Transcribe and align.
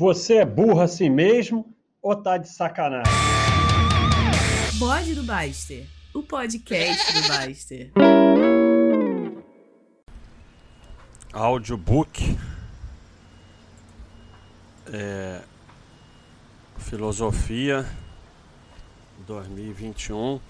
Você 0.00 0.36
é 0.36 0.46
burro 0.46 0.80
assim 0.80 1.10
mesmo 1.10 1.76
ou 2.00 2.16
tá 2.16 2.38
de 2.38 2.48
sacanagem? 2.48 3.12
Bode 4.78 5.14
do 5.14 5.22
Baster, 5.22 5.86
o 6.14 6.22
podcast 6.22 7.12
do 7.12 7.28
Baster. 7.28 7.92
Audiobook 11.30 12.34
é, 14.90 15.42
Filosofia 16.78 17.84
2021 19.26 20.40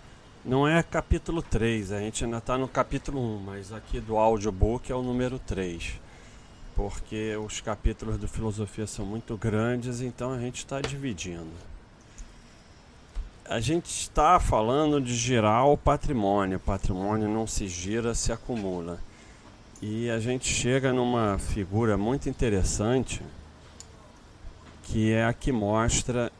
não 0.45 0.69
é 0.69 0.81
capítulo 0.81 1.43
3, 1.43 1.91
a 1.91 1.99
gente 1.99 2.25
ainda 2.25 2.39
está 2.39 2.57
no 2.57 2.69
capítulo 2.69 3.21
1, 3.39 3.39
mas 3.41 3.73
aqui 3.73 3.99
do 3.99 4.17
audiobook 4.17 4.93
é 4.93 4.95
o 4.95 5.03
número 5.03 5.41
3, 5.41 6.01
porque 6.81 7.37
os 7.37 7.61
capítulos 7.61 8.17
do 8.17 8.27
Filosofia 8.27 8.87
são 8.87 9.05
muito 9.05 9.37
grandes, 9.37 10.01
então 10.01 10.33
a 10.33 10.39
gente 10.39 10.57
está 10.57 10.81
dividindo. 10.81 11.53
A 13.45 13.61
gente 13.61 13.91
está 13.91 14.41
falando 14.41 14.99
de 14.99 15.15
girar 15.15 15.67
o 15.67 15.77
patrimônio, 15.77 16.57
o 16.57 16.61
patrimônio 16.61 17.29
não 17.29 17.47
se 17.47 17.69
gira, 17.69 18.15
se 18.15 18.33
acumula. 18.33 18.99
E 19.83 20.09
a 20.09 20.19
gente 20.19 20.49
chega 20.49 20.91
numa 20.91 21.37
figura 21.39 21.99
muito 21.99 22.31
interessante, 22.31 23.21
que 24.85 25.13
é 25.13 25.27
a 25.27 25.35
que 25.35 25.53
mostra 25.53 26.33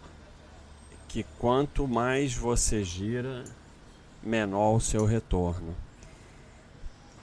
que 1.07 1.23
quanto 1.39 1.87
mais 1.87 2.33
você 2.33 2.83
gira, 2.83 3.45
menor 4.23 4.77
o 4.77 4.81
seu 4.81 5.05
retorno. 5.05 5.77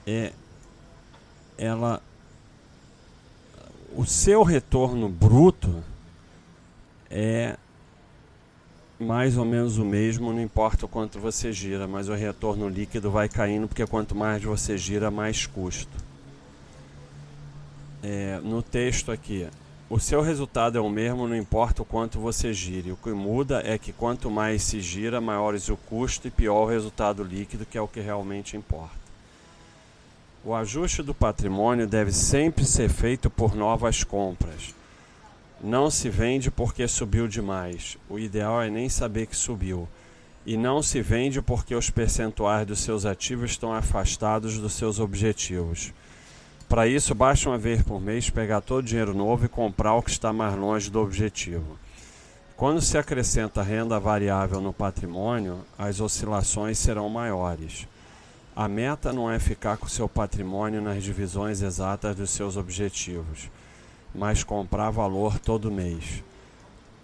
É 0.06 0.32
ela 1.58 2.00
o 3.96 4.06
seu 4.06 4.44
retorno 4.44 5.10
bruto 5.10 5.84
é 7.10 7.58
mais 9.00 9.38
ou 9.38 9.46
menos 9.46 9.78
o 9.78 9.86
mesmo, 9.86 10.34
não 10.34 10.42
importa 10.42 10.86
o 10.86 10.90
quanto 10.90 11.20
você 11.20 11.54
gira, 11.54 11.88
mas 11.88 12.10
o 12.10 12.14
retorno 12.14 12.68
líquido 12.68 13.12
vai 13.12 13.30
caindo 13.30 13.68
porque 13.68 13.86
quanto 13.86 14.16
mais 14.16 14.44
você 14.44 14.78
gira, 14.78 15.12
mais 15.12 15.46
custo. 15.46 15.96
É, 18.02 18.40
no 18.44 18.62
texto 18.62 19.12
aqui, 19.12 19.48
o 19.90 20.00
seu 20.00 20.22
resultado 20.22 20.78
é 20.78 20.82
o 20.82 20.90
mesmo, 20.90 21.28
não 21.28 21.36
importa 21.36 21.82
o 21.82 21.86
quanto 21.86 22.20
você 22.20 22.54
gire. 22.54 22.92
O 22.92 22.98
que 22.98 23.10
muda 23.10 23.62
é 23.66 23.78
que 23.78 23.94
quanto 23.94 24.30
mais 24.30 24.64
se 24.64 24.82
gira, 24.82 25.22
maiores 25.22 25.70
o 25.70 25.78
custo 25.78 26.28
e 26.28 26.32
pior 26.32 26.64
o 26.64 26.70
resultado 26.70 27.24
líquido, 27.24 27.66
que 27.66 27.78
é 27.78 27.82
o 27.82 27.88
que 27.88 28.00
realmente 28.00 28.58
importa. 28.58 29.07
O 30.48 30.56
ajuste 30.56 31.04
do 31.04 31.14
patrimônio 31.14 31.86
deve 31.86 32.14
sempre 32.14 32.64
ser 32.64 32.88
feito 32.88 33.30
por 33.30 33.54
novas 33.54 34.06
compras. 34.06 34.74
Não 35.62 35.92
se 35.92 36.10
vende 36.10 36.50
porque 36.50 36.88
subiu 36.88 37.28
demais. 37.28 37.98
O 38.10 38.18
ideal 38.18 38.62
é 38.62 38.70
nem 38.70 38.88
saber 38.88 39.28
que 39.28 39.36
subiu. 39.36 39.90
E 40.46 40.56
não 40.56 40.82
se 40.82 41.02
vende 41.02 41.42
porque 41.42 41.76
os 41.76 41.90
percentuais 41.90 42.66
dos 42.66 42.80
seus 42.80 43.06
ativos 43.06 43.52
estão 43.52 43.74
afastados 43.74 44.58
dos 44.58 44.72
seus 44.72 45.02
objetivos. 45.02 45.92
Para 46.70 46.88
isso, 46.88 47.14
basta 47.14 47.50
uma 47.50 47.58
vez 47.58 47.82
por 47.82 48.00
mês 48.00 48.30
pegar 48.30 48.62
todo 48.62 48.80
o 48.80 48.88
dinheiro 48.88 49.14
novo 49.14 49.44
e 49.44 49.50
comprar 49.50 49.96
o 49.96 50.02
que 50.02 50.12
está 50.12 50.32
mais 50.32 50.56
longe 50.56 50.90
do 50.90 51.02
objetivo. 51.02 51.78
Quando 52.56 52.80
se 52.80 52.98
acrescenta 52.98 53.62
renda 53.62 54.00
variável 54.00 54.62
no 54.62 54.72
patrimônio, 54.72 55.60
as 55.78 56.00
oscilações 56.00 56.78
serão 56.78 57.10
maiores. 57.10 57.86
A 58.58 58.68
meta 58.68 59.14
não 59.14 59.30
é 59.32 59.38
ficar 59.38 59.78
com 59.78 59.88
seu 59.88 60.10
patrimônio 60.10 60.82
nas 60.82 61.04
divisões 61.04 61.62
exatas 61.62 62.16
dos 62.16 62.32
seus 62.32 62.58
objetivos, 62.58 63.52
mas 64.16 64.44
comprar 64.44 64.90
valor 64.90 65.38
todo 65.38 65.70
mês. 65.70 66.24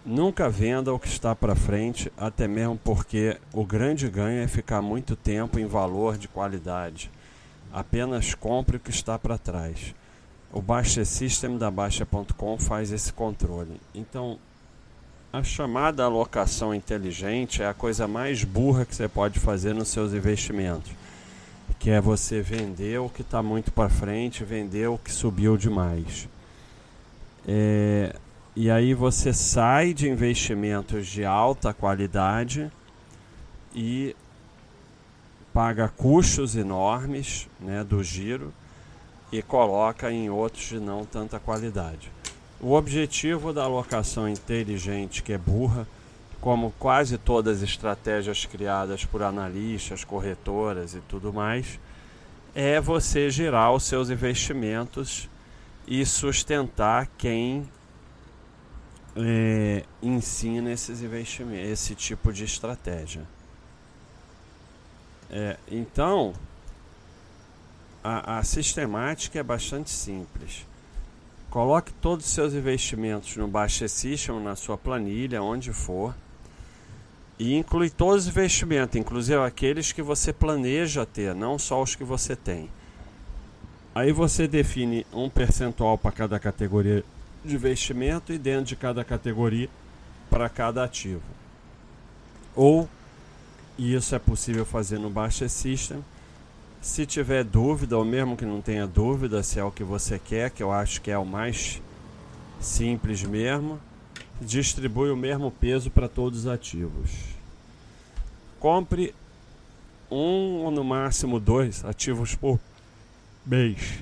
Nunca 0.03 0.49
venda 0.49 0.91
o 0.91 0.97
que 0.97 1.07
está 1.07 1.35
para 1.35 1.53
frente, 1.53 2.11
até 2.17 2.47
mesmo 2.47 2.75
porque 2.83 3.37
o 3.53 3.63
grande 3.63 4.09
ganho 4.09 4.41
é 4.41 4.47
ficar 4.47 4.81
muito 4.81 5.15
tempo 5.15 5.59
em 5.59 5.67
valor 5.67 6.17
de 6.17 6.27
qualidade. 6.27 7.11
Apenas 7.71 8.33
compre 8.33 8.77
o 8.77 8.79
que 8.79 8.89
está 8.89 9.19
para 9.19 9.37
trás. 9.37 9.93
O 10.51 10.59
Baixa 10.59 11.05
System 11.05 11.55
da 11.55 11.69
Baixa.com 11.69 12.57
faz 12.57 12.91
esse 12.91 13.13
controle. 13.13 13.79
Então, 13.93 14.39
a 15.31 15.43
chamada 15.43 16.03
alocação 16.03 16.73
inteligente 16.73 17.61
é 17.61 17.67
a 17.67 17.75
coisa 17.75 18.07
mais 18.07 18.43
burra 18.43 18.85
que 18.85 18.95
você 18.95 19.07
pode 19.07 19.39
fazer 19.39 19.75
nos 19.75 19.89
seus 19.89 20.13
investimentos, 20.13 20.91
que 21.79 21.89
é 21.89 21.99
você 21.99 22.41
vender 22.41 22.99
o 22.99 23.09
que 23.09 23.21
está 23.21 23.43
muito 23.43 23.71
para 23.71 23.89
frente, 23.89 24.43
vender 24.43 24.87
o 24.87 24.97
que 24.97 25.11
subiu 25.11 25.57
demais. 25.57 26.29
É, 27.47 28.15
e 28.55 28.71
aí 28.71 28.93
você 28.93 29.33
sai 29.33 29.93
de 29.93 30.09
investimentos 30.09 31.07
de 31.07 31.25
alta 31.25 31.73
qualidade 31.73 32.71
e 33.75 34.15
paga 35.53 35.87
custos 35.87 36.55
enormes 36.55 37.47
né, 37.59 37.83
do 37.83 38.03
giro 38.03 38.53
e 39.31 39.41
coloca 39.41 40.11
em 40.11 40.29
outros 40.29 40.69
de 40.69 40.79
não 40.79 41.05
tanta 41.05 41.39
qualidade. 41.39 42.11
O 42.61 42.73
objetivo 42.73 43.51
da 43.51 43.63
alocação 43.63 44.29
inteligente, 44.29 45.21
que 45.21 45.33
é 45.33 45.37
burra, 45.37 45.87
como 46.43 46.73
quase 46.77 47.17
todas 47.17 47.63
as 47.63 47.69
estratégias 47.69 48.45
criadas 48.45 49.05
por 49.05 49.23
analistas, 49.23 50.03
corretoras 50.03 50.93
e 50.93 50.99
tudo 50.99 51.31
mais, 51.31 51.79
é 52.53 52.81
você 52.81 53.29
girar 53.29 53.71
os 53.71 53.83
seus 53.83 54.09
investimentos 54.09 55.29
e 55.87 56.05
sustentar 56.05 57.07
quem 57.17 57.65
é, 59.15 59.85
ensina 60.01 60.69
esses 60.69 61.01
investimentos, 61.01 61.69
esse 61.69 61.95
tipo 61.95 62.33
de 62.33 62.43
estratégia. 62.43 63.21
É, 65.31 65.55
então, 65.71 66.33
a, 68.03 68.39
a 68.39 68.43
sistemática 68.43 69.39
é 69.39 69.43
bastante 69.43 69.91
simples. 69.91 70.67
Coloque 71.49 71.93
todos 71.93 72.25
os 72.25 72.33
seus 72.33 72.53
investimentos 72.53 73.33
no 73.37 73.47
Baixa 73.47 73.87
System, 73.87 74.41
na 74.41 74.57
sua 74.57 74.77
planilha, 74.77 75.41
onde 75.41 75.71
for. 75.71 76.13
E 77.39 77.55
inclui 77.55 77.89
todos 77.89 78.23
os 78.23 78.29
investimentos, 78.29 78.95
inclusive 78.95 79.41
aqueles 79.41 79.91
que 79.91 80.01
você 80.01 80.31
planeja 80.31 81.05
ter, 81.05 81.33
não 81.33 81.57
só 81.57 81.81
os 81.81 81.95
que 81.95 82.03
você 82.03 82.35
tem. 82.35 82.69
Aí 83.95 84.11
você 84.11 84.47
define 84.47 85.05
um 85.13 85.29
percentual 85.29 85.97
para 85.97 86.11
cada 86.11 86.39
categoria 86.39 87.03
de 87.43 87.55
investimento 87.55 88.31
e 88.31 88.37
dentro 88.37 88.65
de 88.65 88.75
cada 88.75 89.03
categoria 89.03 89.69
para 90.29 90.49
cada 90.49 90.83
ativo. 90.83 91.21
Ou 92.55 92.87
e 93.77 93.95
isso 93.95 94.13
é 94.13 94.19
possível 94.19 94.65
fazer 94.65 94.99
no 94.99 95.09
Baixa 95.09 95.49
System. 95.49 96.03
Se 96.81 97.05
tiver 97.05 97.43
dúvida, 97.43 97.97
ou 97.97 98.05
mesmo 98.05 98.37
que 98.37 98.45
não 98.45 98.61
tenha 98.61 98.85
dúvida 98.85 99.41
se 99.41 99.59
é 99.59 99.63
o 99.63 99.71
que 99.71 99.83
você 99.83 100.19
quer, 100.19 100.51
que 100.51 100.61
eu 100.61 100.71
acho 100.71 101.01
que 101.01 101.09
é 101.09 101.17
o 101.17 101.25
mais 101.25 101.81
simples 102.59 103.23
mesmo, 103.23 103.79
distribui 104.43 105.09
o 105.09 105.17
mesmo 105.17 105.49
peso 105.49 105.89
para 105.89 106.07
todos 106.07 106.39
os 106.39 106.47
ativos. 106.47 107.09
Compre 108.59 109.13
um 110.11 110.63
ou 110.63 110.71
no 110.71 110.83
máximo 110.83 111.39
dois 111.39 111.83
ativos 111.83 112.35
por 112.35 112.59
mês. 113.45 113.99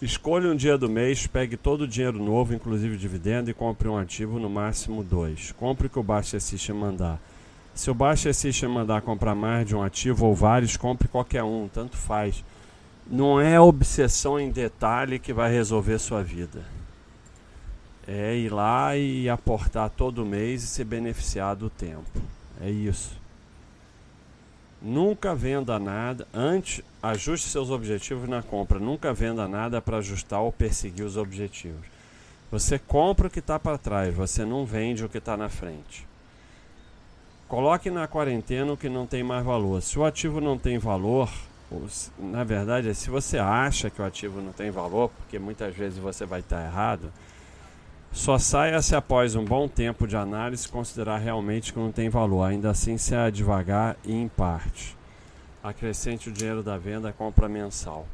Escolha 0.00 0.50
um 0.50 0.56
dia 0.56 0.76
do 0.76 0.88
mês, 0.88 1.26
pegue 1.26 1.56
todo 1.56 1.82
o 1.82 1.88
dinheiro 1.88 2.22
novo, 2.22 2.54
inclusive 2.54 2.96
dividendo, 2.96 3.50
e 3.50 3.54
compre 3.54 3.88
um 3.88 3.96
ativo 3.96 4.38
no 4.38 4.50
máximo 4.50 5.02
dois. 5.02 5.52
Compre 5.52 5.86
o 5.86 5.90
que 5.90 5.98
o 5.98 6.02
Baixa 6.02 6.38
System 6.38 6.76
mandar. 6.76 7.20
Se 7.74 7.90
o 7.90 7.94
Baixa 7.94 8.32
System 8.32 8.68
mandar 8.68 9.02
comprar 9.02 9.34
mais 9.34 9.66
de 9.66 9.74
um 9.74 9.82
ativo 9.82 10.26
ou 10.26 10.34
vários, 10.34 10.76
compre 10.76 11.08
qualquer 11.08 11.42
um, 11.42 11.68
tanto 11.68 11.96
faz. 11.96 12.44
Não 13.06 13.40
é 13.40 13.60
obsessão 13.60 14.38
em 14.38 14.50
detalhe 14.50 15.18
que 15.18 15.32
vai 15.32 15.50
resolver 15.50 15.98
sua 15.98 16.22
vida. 16.22 16.62
É 18.06 18.34
ir 18.36 18.52
lá 18.52 18.96
e 18.96 19.28
aportar 19.28 19.88
todo 19.90 20.26
mês 20.26 20.62
e 20.62 20.66
se 20.66 20.84
beneficiar 20.84 21.56
do 21.56 21.70
tempo. 21.70 22.20
É 22.60 22.70
isso. 22.70 23.18
Nunca 24.82 25.34
venda 25.34 25.78
nada. 25.78 26.26
Antes, 26.32 26.82
ajuste 27.02 27.48
seus 27.48 27.70
objetivos 27.70 28.28
na 28.28 28.42
compra. 28.42 28.78
Nunca 28.78 29.14
venda 29.14 29.48
nada 29.48 29.80
para 29.80 29.96
ajustar 29.96 30.40
ou 30.40 30.52
perseguir 30.52 31.06
os 31.06 31.16
objetivos. 31.16 31.86
Você 32.50 32.78
compra 32.78 33.26
o 33.26 33.30
que 33.30 33.38
está 33.38 33.58
para 33.58 33.78
trás, 33.78 34.14
você 34.14 34.44
não 34.44 34.64
vende 34.64 35.04
o 35.04 35.08
que 35.08 35.18
está 35.18 35.36
na 35.36 35.48
frente. 35.48 36.06
Coloque 37.48 37.90
na 37.90 38.06
quarentena 38.06 38.72
o 38.72 38.76
que 38.76 38.88
não 38.88 39.06
tem 39.06 39.24
mais 39.24 39.44
valor. 39.44 39.82
Se 39.82 39.98
o 39.98 40.04
ativo 40.04 40.40
não 40.40 40.56
tem 40.58 40.78
valor, 40.78 41.30
na 42.18 42.44
verdade, 42.44 42.94
se 42.94 43.10
você 43.10 43.38
acha 43.38 43.90
que 43.90 44.00
o 44.00 44.04
ativo 44.04 44.40
não 44.40 44.52
tem 44.52 44.70
valor, 44.70 45.10
porque 45.10 45.38
muitas 45.38 45.74
vezes 45.74 45.98
você 45.98 46.24
vai 46.24 46.40
estar 46.40 46.64
errado, 46.64 47.12
só 48.14 48.38
saia 48.38 48.80
se 48.80 48.94
após 48.94 49.34
um 49.34 49.44
bom 49.44 49.66
tempo 49.66 50.06
de 50.06 50.16
análise 50.16 50.68
considerar 50.68 51.18
realmente 51.18 51.72
que 51.72 51.78
não 51.80 51.90
tem 51.90 52.08
valor. 52.08 52.44
Ainda 52.44 52.70
assim, 52.70 52.96
seja 52.96 53.28
devagar 53.28 53.96
e 54.04 54.14
em 54.14 54.28
parte. 54.28 54.96
Acrescente 55.62 56.28
o 56.28 56.32
dinheiro 56.32 56.62
da 56.62 56.78
venda 56.78 57.08
à 57.08 57.12
compra 57.12 57.48
mensal. 57.48 58.06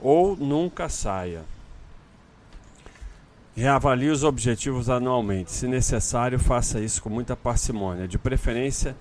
Ou 0.00 0.36
nunca 0.36 0.88
saia. 0.88 1.42
Reavalie 3.56 4.10
os 4.10 4.22
objetivos 4.22 4.88
anualmente. 4.88 5.50
Se 5.50 5.66
necessário, 5.66 6.38
faça 6.38 6.78
isso 6.78 7.02
com 7.02 7.10
muita 7.10 7.34
parcimônia. 7.34 8.06
De 8.06 8.18
preferência, 8.18 8.94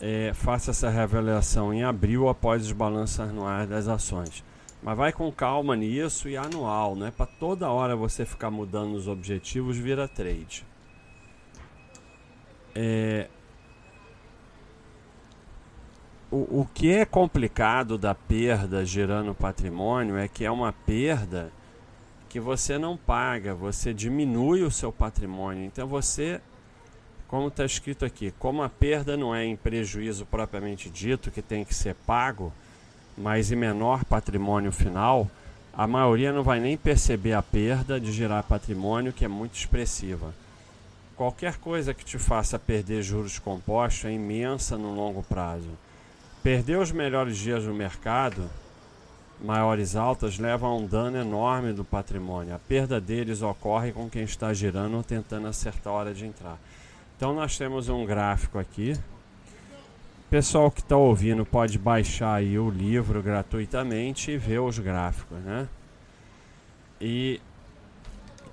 é, 0.00 0.32
faça 0.34 0.72
essa 0.72 0.90
reavaliação 0.90 1.72
em 1.72 1.84
abril 1.84 2.28
após 2.28 2.64
os 2.64 2.72
balanços 2.72 3.20
anuais 3.20 3.68
das 3.68 3.86
ações. 3.86 4.42
Mas 4.82 4.96
vai 4.96 5.12
com 5.12 5.30
calma 5.32 5.74
nisso 5.74 6.28
e 6.28 6.36
anual, 6.36 6.94
não 6.94 7.06
é 7.06 7.10
para 7.10 7.26
toda 7.26 7.70
hora 7.70 7.96
você 7.96 8.24
ficar 8.24 8.50
mudando 8.50 8.94
os 8.94 9.08
objetivos, 9.08 9.76
vira 9.76 10.06
trade. 10.06 10.64
É, 12.74 13.28
o, 16.30 16.60
o 16.60 16.68
que 16.72 16.92
é 16.92 17.04
complicado 17.04 17.96
da 17.96 18.14
perda 18.14 18.84
gerando 18.84 19.34
patrimônio 19.34 20.16
é 20.16 20.28
que 20.28 20.44
é 20.44 20.50
uma 20.50 20.72
perda 20.72 21.50
que 22.28 22.38
você 22.38 22.78
não 22.78 22.96
paga, 22.96 23.54
você 23.54 23.94
diminui 23.94 24.62
o 24.62 24.70
seu 24.70 24.92
patrimônio. 24.92 25.64
Então 25.64 25.88
você, 25.88 26.40
como 27.26 27.48
está 27.48 27.64
escrito 27.64 28.04
aqui, 28.04 28.30
como 28.38 28.62
a 28.62 28.68
perda 28.68 29.16
não 29.16 29.34
é 29.34 29.44
em 29.44 29.56
prejuízo 29.56 30.26
propriamente 30.26 30.90
dito, 30.90 31.30
que 31.30 31.40
tem 31.40 31.64
que 31.64 31.74
ser 31.74 31.94
pago, 31.94 32.52
mas 33.18 33.50
em 33.50 33.56
menor 33.56 34.04
patrimônio 34.04 34.70
final, 34.70 35.28
a 35.72 35.86
maioria 35.86 36.32
não 36.32 36.42
vai 36.42 36.60
nem 36.60 36.76
perceber 36.76 37.32
a 37.32 37.42
perda 37.42 38.00
de 38.00 38.12
gerar 38.12 38.42
patrimônio, 38.44 39.12
que 39.12 39.24
é 39.24 39.28
muito 39.28 39.54
expressiva. 39.54 40.32
Qualquer 41.16 41.56
coisa 41.56 41.92
que 41.92 42.04
te 42.04 42.16
faça 42.18 42.58
perder 42.58 43.02
juros 43.02 43.38
compostos 43.38 44.04
é 44.04 44.12
imensa 44.12 44.78
no 44.78 44.94
longo 44.94 45.22
prazo. 45.22 45.70
Perder 46.42 46.78
os 46.78 46.92
melhores 46.92 47.36
dias 47.36 47.64
no 47.64 47.74
mercado, 47.74 48.48
maiores 49.40 49.96
altas, 49.96 50.38
leva 50.38 50.66
a 50.66 50.74
um 50.74 50.86
dano 50.86 51.16
enorme 51.16 51.72
do 51.72 51.84
patrimônio. 51.84 52.54
A 52.54 52.58
perda 52.58 53.00
deles 53.00 53.42
ocorre 53.42 53.90
com 53.90 54.08
quem 54.08 54.22
está 54.22 54.54
girando 54.54 54.96
ou 54.96 55.02
tentando 55.02 55.48
acertar 55.48 55.92
a 55.92 55.96
hora 55.96 56.14
de 56.14 56.24
entrar. 56.24 56.58
Então 57.16 57.34
nós 57.34 57.58
temos 57.58 57.88
um 57.88 58.06
gráfico 58.06 58.60
aqui 58.60 58.96
pessoal 60.30 60.70
que 60.70 60.80
está 60.80 60.96
ouvindo 60.96 61.44
pode 61.44 61.78
baixar 61.78 62.34
aí 62.34 62.58
o 62.58 62.68
livro 62.68 63.22
gratuitamente 63.22 64.30
e 64.30 64.36
ver 64.36 64.60
os 64.60 64.78
gráficos, 64.78 65.38
né? 65.38 65.68
E 67.00 67.40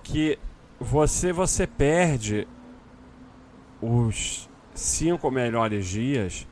que 0.04 0.40
você 0.80 1.34
você 1.34 1.68
perde 1.68 2.48
os 3.82 4.50
cinco 4.74 5.30
melhores 5.30 5.88
dias, 5.88 6.48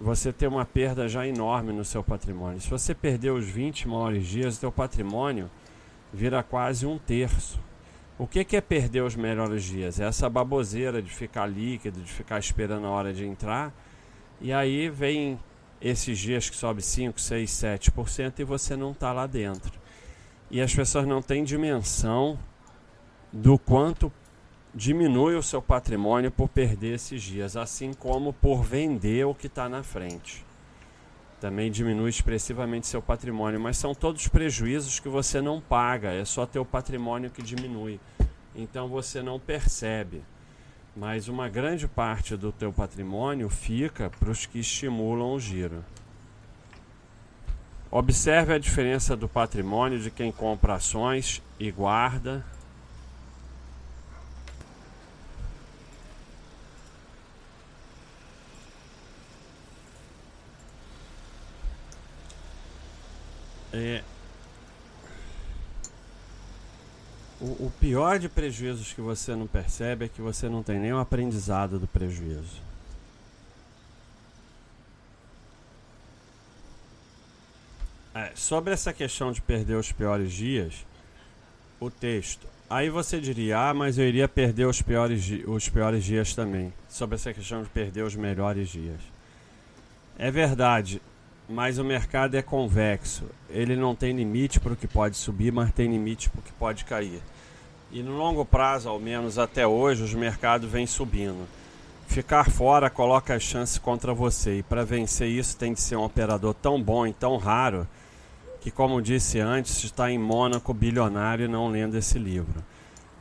você 0.00 0.32
tem 0.32 0.48
uma 0.48 0.64
perda 0.64 1.08
já 1.08 1.26
enorme 1.26 1.72
no 1.72 1.84
seu 1.84 2.02
patrimônio. 2.02 2.60
Se 2.60 2.68
você 2.68 2.94
perder 2.94 3.30
os 3.30 3.44
20 3.44 3.88
maiores 3.88 4.26
dias, 4.26 4.56
o 4.56 4.60
seu 4.60 4.72
patrimônio 4.72 5.50
vira 6.12 6.42
quase 6.42 6.86
um 6.86 6.98
terço. 6.98 7.60
O 8.18 8.26
que, 8.26 8.44
que 8.44 8.56
é 8.56 8.60
perder 8.60 9.02
os 9.02 9.16
melhores 9.16 9.64
dias? 9.64 9.98
É 9.98 10.04
essa 10.04 10.28
baboseira 10.28 11.02
de 11.02 11.10
ficar 11.10 11.46
líquido, 11.46 12.00
de 12.00 12.12
ficar 12.12 12.38
esperando 12.38 12.86
a 12.86 12.90
hora 12.90 13.12
de 13.12 13.24
entrar 13.24 13.72
e 14.42 14.52
aí 14.52 14.90
vem 14.90 15.38
esses 15.80 16.18
dias 16.18 16.50
que 16.50 16.56
sobe 16.56 16.82
5, 16.82 17.20
6, 17.20 17.50
7% 17.50 18.40
e 18.40 18.44
você 18.44 18.74
não 18.76 18.90
está 18.90 19.12
lá 19.12 19.26
dentro. 19.26 19.72
E 20.50 20.60
as 20.60 20.74
pessoas 20.74 21.06
não 21.06 21.22
têm 21.22 21.44
dimensão 21.44 22.36
do 23.32 23.56
quanto 23.56 24.12
diminui 24.74 25.36
o 25.36 25.42
seu 25.42 25.62
patrimônio 25.62 26.30
por 26.30 26.48
perder 26.48 26.96
esses 26.96 27.22
dias, 27.22 27.56
assim 27.56 27.92
como 27.94 28.32
por 28.32 28.62
vender 28.64 29.24
o 29.26 29.34
que 29.34 29.46
está 29.46 29.68
na 29.68 29.84
frente. 29.84 30.44
Também 31.40 31.70
diminui 31.70 32.10
expressivamente 32.10 32.86
seu 32.88 33.00
patrimônio, 33.00 33.60
mas 33.60 33.76
são 33.76 33.94
todos 33.94 34.26
prejuízos 34.26 34.98
que 34.98 35.08
você 35.08 35.40
não 35.40 35.60
paga, 35.60 36.12
é 36.12 36.24
só 36.24 36.46
teu 36.46 36.64
patrimônio 36.64 37.30
que 37.30 37.42
diminui. 37.42 38.00
Então 38.54 38.88
você 38.88 39.22
não 39.22 39.38
percebe 39.38 40.22
mas 40.94 41.28
uma 41.28 41.48
grande 41.48 41.88
parte 41.88 42.36
do 42.36 42.52
teu 42.52 42.72
patrimônio 42.72 43.48
fica 43.48 44.10
para 44.10 44.30
os 44.30 44.46
que 44.46 44.58
estimulam 44.58 45.34
o 45.34 45.40
giro. 45.40 45.84
Observe 47.90 48.54
a 48.54 48.58
diferença 48.58 49.16
do 49.16 49.28
patrimônio 49.28 49.98
de 49.98 50.10
quem 50.10 50.32
compra 50.32 50.74
ações 50.74 51.42
e 51.58 51.70
guarda. 51.70 52.44
É, 63.74 64.02
O, 67.42 67.66
o 67.66 67.72
pior 67.80 68.20
de 68.20 68.28
prejuízos 68.28 68.92
que 68.92 69.00
você 69.00 69.34
não 69.34 69.48
percebe 69.48 70.04
é 70.04 70.08
que 70.08 70.22
você 70.22 70.48
não 70.48 70.62
tem 70.62 70.78
nenhum 70.78 71.00
aprendizado 71.00 71.76
do 71.76 71.88
prejuízo. 71.88 72.62
É, 78.14 78.30
sobre 78.36 78.72
essa 78.72 78.92
questão 78.92 79.32
de 79.32 79.40
perder 79.40 79.74
os 79.74 79.90
piores 79.90 80.32
dias, 80.32 80.86
o 81.80 81.90
texto. 81.90 82.46
Aí 82.70 82.88
você 82.88 83.20
diria, 83.20 83.58
ah, 83.58 83.74
mas 83.74 83.98
eu 83.98 84.06
iria 84.06 84.28
perder 84.28 84.66
os 84.66 84.80
piores, 84.80 85.28
os 85.44 85.68
piores 85.68 86.04
dias 86.04 86.36
também. 86.36 86.72
Sobre 86.88 87.16
essa 87.16 87.34
questão 87.34 87.64
de 87.64 87.68
perder 87.70 88.04
os 88.04 88.14
melhores 88.14 88.68
dias. 88.68 89.00
É 90.16 90.30
verdade, 90.30 91.02
mas 91.48 91.78
o 91.78 91.84
mercado 91.84 92.36
é 92.36 92.42
convexo. 92.42 93.24
Ele 93.50 93.74
não 93.74 93.96
tem 93.96 94.14
limite 94.14 94.60
para 94.60 94.74
o 94.74 94.76
que 94.76 94.86
pode 94.86 95.16
subir, 95.16 95.50
mas 95.50 95.72
tem 95.72 95.90
limite 95.90 96.30
para 96.30 96.38
o 96.38 96.42
que 96.42 96.52
pode 96.52 96.84
cair. 96.84 97.20
E 97.92 98.02
no 98.02 98.16
longo 98.16 98.42
prazo, 98.42 98.88
ao 98.88 98.98
menos 98.98 99.38
até 99.38 99.66
hoje, 99.66 100.02
os 100.02 100.14
mercados 100.14 100.70
vêm 100.70 100.86
subindo. 100.86 101.46
Ficar 102.06 102.50
fora 102.50 102.88
coloca 102.88 103.34
as 103.34 103.42
chances 103.42 103.76
contra 103.76 104.14
você. 104.14 104.58
E 104.58 104.62
para 104.62 104.82
vencer 104.82 105.28
isso 105.28 105.58
tem 105.58 105.74
de 105.74 105.80
ser 105.82 105.96
um 105.96 106.04
operador 106.04 106.54
tão 106.54 106.82
bom 106.82 107.06
e 107.06 107.12
tão 107.12 107.36
raro 107.36 107.86
que, 108.62 108.70
como 108.70 109.02
disse 109.02 109.40
antes, 109.40 109.84
está 109.84 110.10
em 110.10 110.18
Mônaco 110.18 110.72
bilionário 110.72 111.50
não 111.50 111.68
lendo 111.68 111.94
esse 111.96 112.18
livro. 112.18 112.64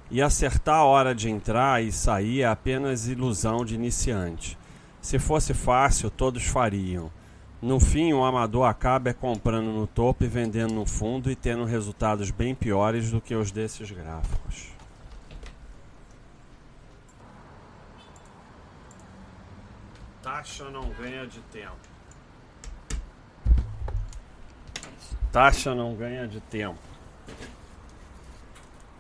E 0.09 0.21
acertar 0.21 0.75
a 0.75 0.85
hora 0.85 1.13
de 1.13 1.29
entrar 1.29 1.83
e 1.83 1.91
sair 1.91 2.43
é 2.43 2.45
apenas 2.45 3.09
ilusão 3.09 3.65
de 3.65 3.75
iniciante. 3.75 4.57
Se 5.01 5.19
fosse 5.19 5.53
fácil, 5.53 6.09
todos 6.09 6.43
fariam. 6.43 7.11
No 7.61 7.79
fim, 7.79 8.11
o 8.11 8.23
amador 8.23 8.67
acaba 8.67 9.13
comprando 9.13 9.67
no 9.67 9.85
topo 9.85 10.23
e 10.23 10.27
vendendo 10.27 10.73
no 10.73 10.83
fundo 10.83 11.29
e 11.29 11.35
tendo 11.35 11.63
resultados 11.63 12.31
bem 12.31 12.55
piores 12.55 13.11
do 13.11 13.21
que 13.21 13.35
os 13.35 13.51
desses 13.51 13.91
gráficos. 13.91 14.71
Taxa 20.23 20.71
não 20.71 20.89
ganha 20.89 21.27
de 21.27 21.39
tempo. 21.41 21.77
Taxa 25.31 25.75
não 25.75 25.93
ganha 25.93 26.27
de 26.27 26.41
tempo. 26.41 26.79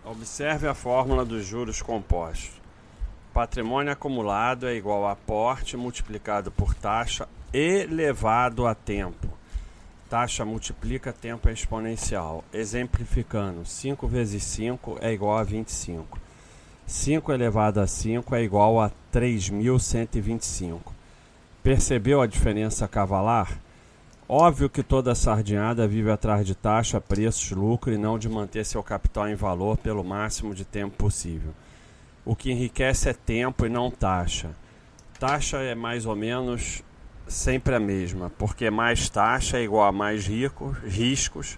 Observe 0.05 0.67
a 0.67 0.75
fórmula 0.75 1.25
dos 1.25 1.43
juros 1.43 1.81
compostos. 1.81 2.61
Patrimônio 3.33 3.91
acumulado 3.91 4.67
é 4.67 4.75
igual 4.75 5.07
a 5.07 5.13
aporte 5.13 5.75
multiplicado 5.75 6.51
por 6.51 6.75
taxa 6.75 7.27
elevado 7.53 8.65
a 8.65 8.73
tempo. 8.73 9.27
Taxa 10.09 10.43
multiplica 10.43 11.13
tempo 11.13 11.47
é 11.49 11.53
exponencial. 11.53 12.43
Exemplificando, 12.53 13.65
5 13.65 14.07
vezes 14.07 14.43
5 14.43 14.97
é 15.01 15.13
igual 15.13 15.37
a 15.37 15.43
25. 15.43 16.19
5 16.85 17.31
elevado 17.31 17.79
a 17.79 17.87
5 17.87 18.35
é 18.35 18.43
igual 18.43 18.81
a 18.81 18.91
3.125. 19.13 20.79
Percebeu 21.63 22.21
a 22.21 22.27
diferença 22.27 22.87
cavalar? 22.87 23.59
Óbvio 24.27 24.69
que 24.69 24.81
toda 24.81 25.13
sardinhada 25.13 25.87
vive 25.87 26.09
atrás 26.09 26.45
de 26.45 26.55
taxa, 26.55 27.01
preços, 27.01 27.51
lucro 27.51 27.93
e 27.93 27.97
não 27.97 28.17
de 28.17 28.29
manter 28.29 28.65
seu 28.65 28.81
capital 28.81 29.27
em 29.27 29.35
valor 29.35 29.77
pelo 29.77 30.03
máximo 30.03 30.55
de 30.55 30.63
tempo 30.63 30.95
possível. 30.95 31.53
O 32.23 32.35
que 32.35 32.51
enriquece 32.51 33.09
é 33.09 33.13
tempo 33.13 33.65
e 33.65 33.69
não 33.69 33.91
taxa. 33.91 34.51
Taxa 35.19 35.57
é 35.57 35.75
mais 35.75 36.05
ou 36.05 36.15
menos 36.15 36.81
sempre 37.31 37.73
a 37.73 37.79
mesma, 37.79 38.29
porque 38.37 38.69
mais 38.69 39.07
taxa 39.09 39.57
é 39.57 39.63
igual 39.63 39.87
a 39.87 39.91
mais 39.91 40.27
rico, 40.27 40.75
riscos 40.85 41.57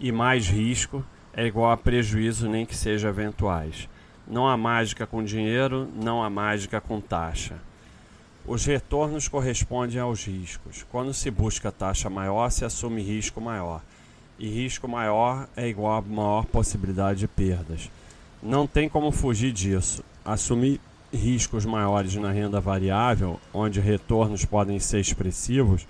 e 0.00 0.10
mais 0.10 0.48
risco 0.48 1.04
é 1.34 1.46
igual 1.46 1.70
a 1.70 1.76
prejuízo, 1.76 2.48
nem 2.48 2.64
que 2.64 2.74
seja 2.74 3.08
eventuais. 3.08 3.88
Não 4.26 4.48
há 4.48 4.56
mágica 4.56 5.06
com 5.06 5.22
dinheiro, 5.22 5.86
não 5.94 6.24
há 6.24 6.30
mágica 6.30 6.80
com 6.80 6.98
taxa. 6.98 7.56
Os 8.46 8.64
retornos 8.64 9.28
correspondem 9.28 10.00
aos 10.00 10.24
riscos. 10.24 10.86
Quando 10.90 11.12
se 11.12 11.30
busca 11.30 11.70
taxa 11.70 12.08
maior, 12.08 12.48
se 12.50 12.64
assume 12.64 13.02
risco 13.02 13.40
maior. 13.40 13.82
E 14.38 14.48
risco 14.48 14.88
maior 14.88 15.46
é 15.56 15.68
igual 15.68 15.98
a 15.98 16.02
maior 16.02 16.46
possibilidade 16.46 17.20
de 17.20 17.28
perdas. 17.28 17.90
Não 18.42 18.66
tem 18.66 18.88
como 18.88 19.12
fugir 19.12 19.52
disso. 19.52 20.02
Assumir 20.24 20.80
riscos 21.12 21.64
maiores 21.64 22.14
na 22.16 22.30
renda 22.30 22.60
variável, 22.60 23.40
onde 23.52 23.80
retornos 23.80 24.44
podem 24.44 24.78
ser 24.78 25.00
expressivos, 25.00 25.86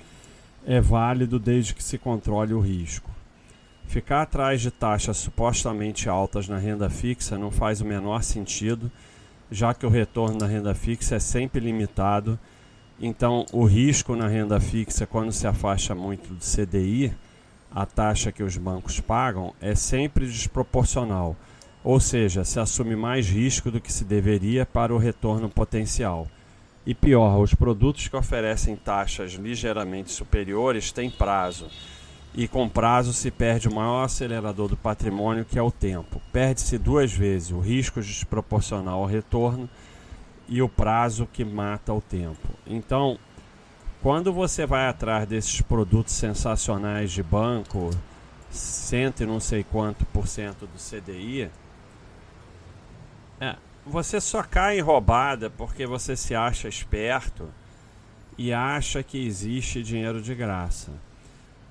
é 0.66 0.80
válido 0.80 1.38
desde 1.38 1.75
que 1.75 1.82
se 1.82 1.99
controle 1.99 2.52
o 2.52 2.61
risco. 2.61 3.11
Ficar 3.87 4.23
atrás 4.23 4.61
de 4.61 4.70
taxas 4.70 5.16
supostamente 5.16 6.08
altas 6.08 6.49
na 6.49 6.58
renda 6.58 6.90
fixa 6.90 7.38
não 7.38 7.50
faz 7.50 7.80
o 7.80 7.85
menor 7.85 8.23
sentido, 8.23 8.90
já 9.50 9.73
que 9.73 9.87
o 9.87 9.90
retorno 9.90 10.38
na 10.38 10.46
renda 10.46 10.75
fixa 10.75 11.16
é 11.16 11.20
sempre 11.20 11.61
limitado. 11.61 12.38
Então, 13.00 13.46
o 13.52 13.64
risco 13.64 14.16
na 14.16 14.26
renda 14.26 14.58
fixa, 14.58 15.06
quando 15.06 15.30
se 15.30 15.46
afasta 15.46 15.94
muito 15.94 16.35
do 16.35 16.40
CDI, 16.40 17.14
a 17.70 17.87
taxa 17.87 18.32
que 18.32 18.42
os 18.42 18.56
bancos 18.56 18.99
pagam 19.00 19.54
é 19.61 19.75
sempre 19.75 20.26
desproporcional, 20.26 21.37
ou 21.87 22.00
seja, 22.00 22.43
se 22.43 22.59
assume 22.59 22.97
mais 22.97 23.28
risco 23.28 23.71
do 23.71 23.81
que 23.81 23.93
se 23.93 24.05
deveria 24.05 24.66
para 24.66 24.93
o 24.93 24.99
retorno 24.99 25.49
potencial. 25.49 26.26
E 26.85 26.93
pior, 26.93 27.40
os 27.40 27.55
produtos 27.55 28.09
que 28.09 28.16
oferecem 28.16 28.75
taxas 28.75 29.35
ligeiramente 29.35 30.11
superiores 30.11 30.90
têm 30.90 31.09
prazo 31.09 31.69
e 32.35 32.49
com 32.49 32.69
prazo 32.69 33.12
se 33.12 33.31
perde 33.31 33.69
o 33.69 33.73
maior 33.73 34.02
acelerador 34.02 34.66
do 34.66 34.76
patrimônio, 34.76 35.45
que 35.45 35.61
é 35.61 35.62
o 35.62 35.71
tempo. 35.71 36.21
Perde-se 36.33 36.76
duas 36.76 37.12
vezes 37.12 37.52
o 37.52 37.61
risco 37.61 38.00
desproporcional 38.00 38.99
ao 38.99 39.07
retorno 39.07 39.71
e 40.49 40.61
o 40.61 40.69
prazo 40.69 41.28
que 41.33 41.45
mata 41.45 41.95
o 41.95 42.00
tempo. 42.00 42.49
Então, 42.66 43.16
quando 44.02 44.33
você 44.33 44.66
vai 44.66 44.88
atrás 44.88 45.28
desses 45.28 45.61
produtos 45.61 46.14
sensacionais 46.14 47.12
de 47.12 47.23
banco, 47.23 47.90
cento 48.50 49.23
e 49.23 49.26
não 49.26 49.38
sei 49.38 49.62
quanto 49.62 50.05
por 50.07 50.26
cento 50.26 50.66
do 50.66 50.78
CDI, 50.78 51.49
é, 53.40 53.57
você 53.85 54.21
só 54.21 54.43
cai 54.43 54.78
em 54.78 54.83
roubada 54.83 55.50
porque 55.50 55.87
você 55.87 56.16
se 56.16 56.35
acha 56.35 56.69
esperto 56.69 57.49
e 58.37 58.52
acha 58.52 59.02
que 59.02 59.25
existe 59.25 59.83
dinheiro 59.83 60.21
de 60.21 60.35
graça. 60.35 60.90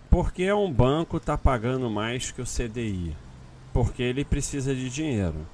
Porque 0.09 0.51
um 0.53 0.71
banco 0.71 1.17
está 1.17 1.37
pagando 1.37 1.89
mais 1.89 2.31
que 2.31 2.41
o 2.41 2.45
CDI? 2.45 3.15
Porque 3.73 4.01
ele 4.01 4.23
precisa 4.23 4.73
de 4.73 4.89
dinheiro. 4.89 5.45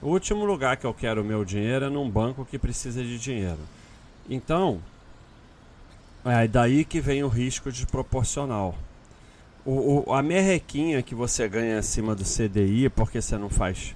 O 0.00 0.08
último 0.08 0.44
lugar 0.44 0.76
que 0.76 0.86
eu 0.86 0.94
quero 0.94 1.22
o 1.22 1.24
meu 1.24 1.44
dinheiro 1.44 1.86
é 1.86 1.90
num 1.90 2.08
banco 2.08 2.44
que 2.44 2.58
precisa 2.58 3.02
de 3.02 3.18
dinheiro. 3.18 3.58
Então, 4.28 4.80
é 6.24 6.46
daí 6.46 6.84
que 6.84 7.00
vem 7.00 7.24
o 7.24 7.28
risco 7.28 7.72
desproporcional. 7.72 8.74
O, 9.64 10.04
o, 10.06 10.12
a 10.12 10.22
merrequinha 10.22 11.02
que 11.02 11.14
você 11.14 11.48
ganha 11.48 11.78
acima 11.78 12.14
do 12.14 12.22
CDI, 12.22 12.88
porque 12.90 13.20
você 13.20 13.36
não 13.36 13.48
faz. 13.48 13.94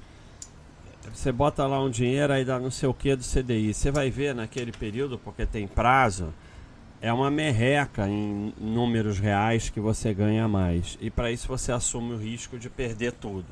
Você 1.13 1.33
bota 1.33 1.67
lá 1.67 1.83
um 1.83 1.91
dinheiro, 1.91 2.33
aí 2.33 2.45
dá 2.45 2.59
não 2.59 2.71
sei 2.71 2.89
o 2.89 2.95
que 2.95 3.15
do 3.17 3.25
CDI. 3.25 3.75
Você 3.75 3.91
vai 3.91 4.11
ver 4.11 4.35
naquele 4.35 4.73
período, 4.73 5.19
porque 5.19 5.45
tem 5.47 5.67
prazo 5.67 6.33
é 7.01 7.13
uma 7.13 7.31
merreca 7.31 8.09
em 8.09 8.53
números 8.59 9.19
reais 9.19 9.71
que 9.71 9.81
você 9.81 10.13
ganha 10.13 10.49
mais. 10.49 10.99
E 11.01 11.11
para 11.11 11.31
isso 11.31 11.47
você 11.47 11.71
assume 11.71 12.15
o 12.15 12.19
risco 12.19 12.59
de 12.59 12.69
perder 12.69 13.13
tudo. 13.13 13.47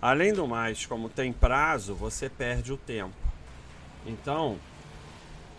Além 0.00 0.32
do 0.32 0.46
mais, 0.46 0.86
como 0.86 1.08
tem 1.08 1.32
prazo, 1.32 1.94
você 1.94 2.28
perde 2.28 2.72
o 2.72 2.76
tempo. 2.76 3.16
Então, 4.06 4.56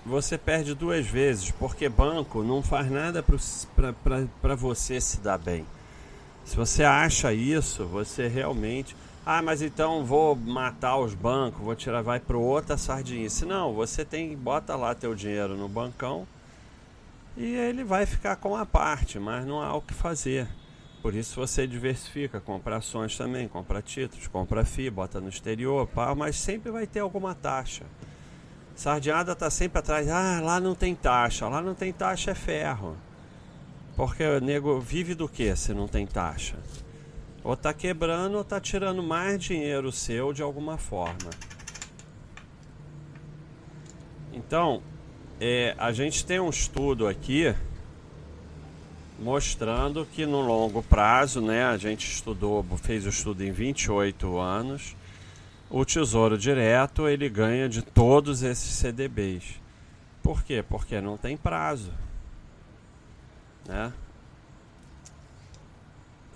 você 0.06 0.38
perde 0.38 0.74
duas 0.74 1.06
vezes, 1.06 1.52
porque 1.52 1.90
banco 1.90 2.44
não 2.44 2.62
faz 2.62 2.90
nada 2.90 3.24
para 3.24 4.56
você 4.56 5.02
se 5.02 5.20
dar 5.20 5.38
bem. 5.38 5.66
Se 6.46 6.56
você 6.56 6.84
acha 6.84 7.34
isso, 7.34 7.86
você 7.86 8.28
realmente. 8.28 8.96
Ah, 9.32 9.44
mas 9.44 9.62
então 9.62 10.04
vou 10.04 10.36
matar 10.36 10.98
os 10.98 11.14
bancos, 11.14 11.62
vou 11.62 11.76
tirar, 11.76 12.02
vai 12.02 12.20
para 12.20 12.36
outra 12.36 12.76
sardinha. 12.78 13.30
Se 13.30 13.46
não, 13.46 13.76
você 13.76 14.04
tem, 14.04 14.36
bota 14.36 14.76
lá 14.76 14.96
teu 14.96 15.14
dinheiro 15.14 15.56
no 15.56 15.70
bancão 15.70 16.28
e 17.38 17.46
ele 17.46 17.84
vai 17.84 18.08
ficar 18.08 18.38
com 18.38 18.56
a 18.56 18.66
parte, 18.66 19.20
mas 19.20 19.46
não 19.46 19.62
há 19.62 19.76
o 19.76 19.84
que 19.84 19.94
fazer. 19.94 20.48
Por 21.04 21.14
isso 21.14 21.36
você 21.36 21.68
diversifica, 21.68 22.42
compra 22.42 22.78
ações 22.78 23.16
também, 23.16 23.48
compra 23.48 23.84
títulos, 23.84 24.26
compra 24.26 24.66
FI, 24.66 24.90
bota 24.90 25.22
no 25.22 25.30
exterior, 25.30 25.86
pá, 25.86 26.16
mas 26.16 26.36
sempre 26.36 26.72
vai 26.72 26.88
ter 26.88 27.02
alguma 27.02 27.36
taxa. 27.36 27.86
Sardinhada 28.74 29.34
está 29.34 29.52
sempre 29.52 29.78
atrás, 29.78 30.10
ah, 30.10 30.42
lá 30.42 30.60
não 30.60 30.74
tem 30.74 30.96
taxa, 30.96 31.48
lá 31.48 31.62
não 31.62 31.76
tem 31.76 31.94
taxa 31.94 32.32
é 32.32 32.34
ferro. 32.34 32.98
Porque 33.96 34.24
o 34.24 34.42
nego 34.42 34.80
vive 34.80 35.14
do 35.14 35.30
que 35.30 35.56
se 35.56 35.72
não 35.72 35.88
tem 35.88 36.08
taxa? 36.08 36.58
Ou 37.44 37.54
está 37.54 37.74
quebrando 37.74 38.36
ou 38.36 38.42
está 38.42 38.60
tirando 38.60 39.02
mais 39.02 39.42
dinheiro 39.42 39.92
seu 39.92 40.34
de 40.34 40.42
alguma 40.42 40.78
forma. 40.78 41.30
Então, 44.34 44.82
é, 45.40 45.76
a 45.78 45.92
gente 45.92 46.26
tem 46.26 46.40
um 46.40 46.50
estudo 46.50 47.08
aqui 47.08 47.54
mostrando 49.20 50.06
que 50.06 50.26
no 50.26 50.42
longo 50.42 50.82
prazo, 50.82 51.42
né, 51.42 51.66
a 51.66 51.78
gente 51.78 52.10
estudou, 52.10 52.66
fez 52.78 53.06
o 53.06 53.10
estudo 53.10 53.44
em 53.44 53.52
28 53.52 54.38
anos, 54.38 54.96
o 55.70 55.86
Tesouro 55.86 56.38
Direto 56.38 57.08
ele 57.08 57.30
ganha 57.30 57.68
de 57.70 57.82
todos 57.82 58.44
esses 58.44 58.76
CDBs. 58.76 59.60
Por 60.24 60.44
quê? 60.44 60.64
Porque 60.68 61.00
não 61.00 61.18
tem 61.18 61.38
prazo. 61.38 61.92
Né? 63.68 63.94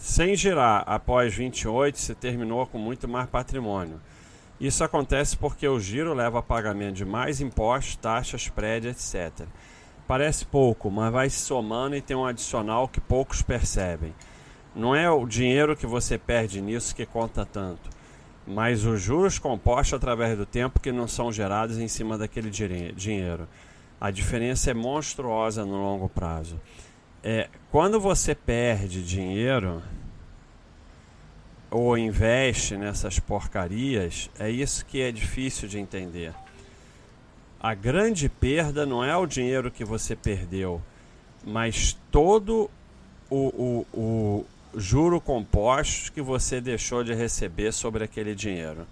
Sem 0.06 0.36
girar 0.36 0.84
após 0.86 1.34
28, 1.34 1.98
se 1.98 2.14
terminou 2.14 2.68
com 2.68 2.78
muito 2.78 3.08
mais 3.08 3.26
patrimônio. 3.30 4.02
Isso 4.60 4.84
acontece 4.84 5.38
porque 5.38 5.66
o 5.66 5.80
giro 5.80 6.14
leva 6.14 6.40
a 6.40 6.44
pagamento 6.44 6.96
de 6.96 7.06
mais 7.06 7.40
impostos, 7.40 7.96
taxas, 7.96 8.50
prédios, 8.50 9.16
etc. 9.16 9.48
Parece 10.06 10.46
pouco, 10.46 10.92
mas 10.92 11.10
vai 11.10 11.30
se 11.30 11.40
somando 11.40 11.96
e 11.96 12.02
tem 12.02 12.18
um 12.18 12.26
adicional 12.26 12.86
que 12.90 13.00
poucos 13.00 13.42
percebem. 13.42 14.14
Não 14.76 14.94
é 14.94 15.10
o 15.10 15.26
dinheiro 15.26 15.74
que 15.74 15.88
você 15.88 16.18
perde 16.18 16.62
nisso 16.62 16.94
que 16.94 17.06
conta 17.06 17.46
tanto, 17.46 17.90
mas 18.46 18.84
os 18.84 19.02
juros 19.02 19.40
compostos 19.40 19.94
através 19.94 20.38
do 20.38 20.46
tempo 20.46 20.82
que 20.82 20.92
não 20.92 21.08
são 21.08 21.32
gerados 21.32 21.78
em 21.78 21.88
cima 21.88 22.18
daquele 22.18 22.50
dinheiro. 22.50 23.48
A 24.02 24.12
diferença 24.12 24.70
é 24.70 24.74
monstruosa 24.74 25.66
no 25.66 25.82
longo 25.82 26.10
prazo. 26.10 26.60
É, 27.24 27.48
quando 27.72 28.02
você 28.02 28.36
perde 28.36 29.02
dinheiro, 29.02 29.82
ou 31.72 31.98
investe 31.98 32.76
nessas 32.76 33.18
porcarias, 33.18 34.30
é 34.38 34.50
isso 34.50 34.86
que 34.86 35.02
é 35.02 35.12
difícil 35.12 35.68
de 35.68 35.80
entender. 35.80 36.34
A 37.60 37.74
grande 37.74 38.28
perda 38.28 38.86
não 38.86 39.04
é 39.04 39.16
o 39.16 39.26
dinheiro 39.26 39.72
que 39.72 39.86
você 39.86 40.18
perdeu, 40.18 40.82
mas 41.46 41.98
todo 42.12 42.70
o, 43.30 43.86
o, 43.94 43.98
o 43.98 44.46
juro 44.76 45.22
composto 45.22 46.12
que 46.12 46.22
você 46.22 46.60
deixou 46.60 47.04
de 47.04 47.14
receber 47.14 47.72
sobre 47.72 48.04
aquele 48.04 48.36
dinheiro. 48.36 48.86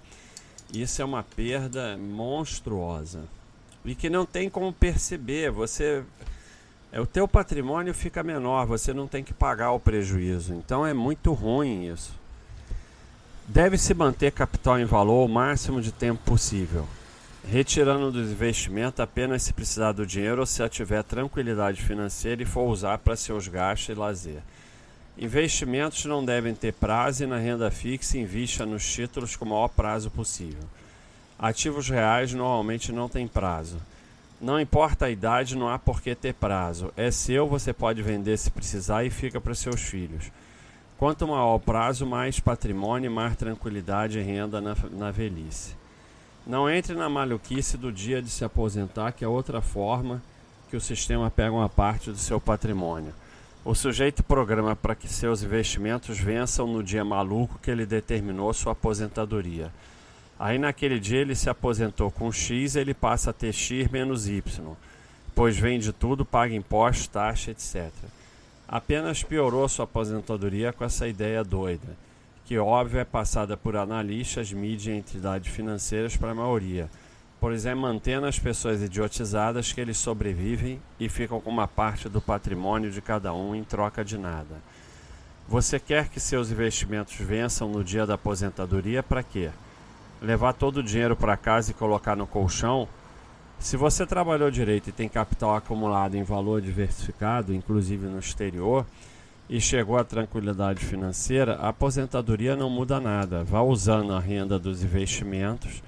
Isso 0.74 1.02
é 1.02 1.06
uma 1.06 1.22
perda 1.22 1.98
monstruosa 1.98 3.26
e 3.84 3.94
que 3.94 4.10
não 4.10 4.26
tem 4.26 4.50
como 4.50 4.72
perceber. 4.72 5.52
Você 5.52 6.04
o 7.00 7.06
teu 7.06 7.28
patrimônio 7.28 7.94
fica 7.94 8.22
menor, 8.22 8.66
você 8.66 8.94
não 8.94 9.08
tem 9.08 9.24
que 9.24 9.34
pagar 9.34 9.72
o 9.72 9.80
prejuízo. 9.80 10.54
Então 10.54 10.86
é 10.86 10.94
muito 10.94 11.32
ruim 11.32 11.88
isso. 11.88 12.14
Deve-se 13.48 13.94
manter 13.94 14.32
capital 14.32 14.80
em 14.80 14.86
valor 14.86 15.26
o 15.26 15.30
máximo 15.30 15.82
de 15.82 15.92
tempo 15.92 16.22
possível, 16.24 16.88
retirando 17.50 18.12
do 18.12 18.22
investimento 18.22 19.02
apenas 19.02 19.44
se 19.44 19.54
precisar 19.54 19.94
do 19.94 20.06
dinheiro 20.06 20.42
ou 20.42 20.46
se 20.46 20.68
tiver 20.70 21.04
tranquilidade 21.04 21.82
financeira 21.82 22.44
e 22.44 22.46
for 22.46 22.70
usar 22.70 22.98
para 22.98 23.16
seus 23.16 23.48
gastos 23.48 23.90
e 23.90 23.94
lazer. 24.00 24.42
Investimentos 25.18 26.06
não 26.06 26.24
devem 26.24 26.56
ter 26.56 26.74
prazo 26.74 27.24
e 27.24 27.28
na 27.28 27.38
renda 27.38 27.70
fixa 27.70 28.18
invista 28.18 28.66
nos 28.66 28.86
títulos 28.86 29.36
com 29.36 29.46
o 29.46 29.50
maior 29.50 29.68
prazo 29.68 30.10
possível. 30.10 30.64
Ativos 31.38 31.90
reais 31.90 32.34
normalmente 32.34 32.92
não 32.92 33.10
têm 33.10 33.28
prazo. 33.28 33.78
Não 34.42 34.60
importa 34.60 35.06
a 35.06 35.10
idade, 35.12 35.56
não 35.56 35.70
há 35.70 35.78
por 35.78 36.02
que 36.02 36.16
ter 36.16 36.34
prazo. 36.34 36.92
É 36.98 37.12
seu, 37.12 37.48
você 37.48 37.72
pode 37.72 38.02
vender 38.02 38.36
se 38.38 38.50
precisar 38.50 39.04
e 39.04 39.12
fica 39.12 39.40
para 39.40 39.54
seus 39.54 39.82
filhos. 39.82 40.32
Quanto 40.98 41.28
maior 41.28 41.56
o 41.56 41.60
prazo, 41.60 42.08
mais 42.08 42.40
patrimônio, 42.40 43.12
mais 43.12 43.36
tranquilidade 43.36 44.18
e 44.18 44.24
renda 44.24 44.60
na, 44.60 44.76
na 44.92 45.12
velhice. 45.12 45.76
Não 46.46 46.68
entre 46.68 46.96
na 46.96 47.08
maluquice 47.08 47.78
do 47.78 47.92
dia 47.92 48.20
de 48.20 48.32
se 48.32 48.44
aposentar, 48.44 49.12
que 49.12 49.24
é 49.24 49.28
outra 49.28 49.62
forma 49.62 50.24
que 50.72 50.76
o 50.76 50.82
sistema 50.82 51.30
pega 51.30 51.52
uma 51.52 51.70
parte 51.70 52.10
do 52.10 52.18
seu 52.18 52.42
patrimônio. 52.42 53.14
O 53.64 53.76
sujeito 53.76 54.24
programa 54.24 54.76
para 54.76 54.96
que 54.96 55.08
seus 55.08 55.44
investimentos 55.44 56.18
vençam 56.18 56.66
no 56.66 56.84
dia 56.84 57.06
maluco 57.06 57.60
que 57.62 57.70
ele 57.70 57.86
determinou 57.86 58.52
sua 58.54 58.72
aposentadoria. 58.72 59.72
Aí 60.42 60.58
naquele 60.58 61.00
dia 61.00 61.20
ele 61.20 61.36
se 61.36 61.50
aposentou 61.50 62.10
com 62.10 62.32
X, 62.32 62.76
ele 62.76 62.94
passa 62.94 63.30
a 63.30 63.34
ter 63.34 63.54
X 63.54 63.88
menos 63.90 64.28
Y, 64.28 64.42
pois 65.36 65.58
vende 65.58 65.94
tudo, 65.94 66.26
paga 66.26 66.56
impostos, 66.56 67.08
taxa, 67.08 67.52
etc 67.52 67.92
apenas 68.72 69.22
piorou 69.22 69.68
sua 69.68 69.84
aposentadoria 69.84 70.72
com 70.72 70.86
essa 70.86 71.06
ideia 71.06 71.44
doida, 71.44 71.98
que 72.46 72.58
óbvio 72.58 73.02
é 73.02 73.04
passada 73.04 73.58
por 73.58 73.76
analistas, 73.76 74.54
mídia 74.54 74.94
e 74.94 74.98
entidades 74.98 75.54
financeiras 75.54 76.16
para 76.16 76.32
a 76.32 76.36
maioria, 76.36 76.90
por 77.38 77.52
exemplo, 77.52 77.82
mantendo 77.82 78.28
as 78.28 78.40
pessoas 78.40 78.82
idiotizadas 78.82 79.74
que 79.74 79.82
eles 79.82 79.98
sobrevivem 79.98 80.82
e 80.98 81.10
ficam 81.10 81.42
com 81.42 81.50
uma 81.50 81.68
parte 81.68 82.08
do 82.08 82.22
patrimônio 82.22 82.90
de 82.90 83.02
cada 83.02 83.34
um 83.34 83.54
em 83.54 83.64
troca 83.64 84.06
de 84.06 84.18
nada. 84.18 84.62
Você 85.50 85.78
quer 85.78 86.08
que 86.08 86.20
seus 86.20 86.50
investimentos 86.50 87.16
vençam 87.16 87.68
no 87.68 87.84
dia 87.84 88.06
da 88.06 88.14
aposentadoria 88.14 89.04
para 89.04 89.22
quê? 89.22 89.50
Levar 90.22 90.54
todo 90.54 90.78
o 90.78 90.84
dinheiro 90.84 91.16
para 91.16 91.36
casa 91.36 91.72
e 91.72 91.74
colocar 91.74 92.16
no 92.16 92.28
colchão? 92.28 92.88
Se 93.58 93.76
você 93.76 94.06
trabalhou 94.06 94.52
direito 94.52 94.90
e 94.90 94.92
tem 94.92 95.10
capital 95.10 95.56
acumulado 95.56 96.16
em 96.16 96.24
valor 96.24 96.62
diversificado, 96.62 97.54
inclusive 97.54 98.08
no 98.08 98.20
exterior, 98.20 98.86
e 99.50 99.60
chegou 99.60 99.98
à 99.98 100.04
tranquilidade 100.04 100.86
financeira, 100.86 101.56
a 101.56 101.70
aposentadoria 101.70 102.56
não 102.56 102.70
muda 102.70 103.00
nada. 103.00 103.44
Vá 103.44 103.62
usando 103.62 104.14
a 104.14 104.20
renda 104.20 104.58
dos 104.58 104.84
investimentos. 104.84 105.84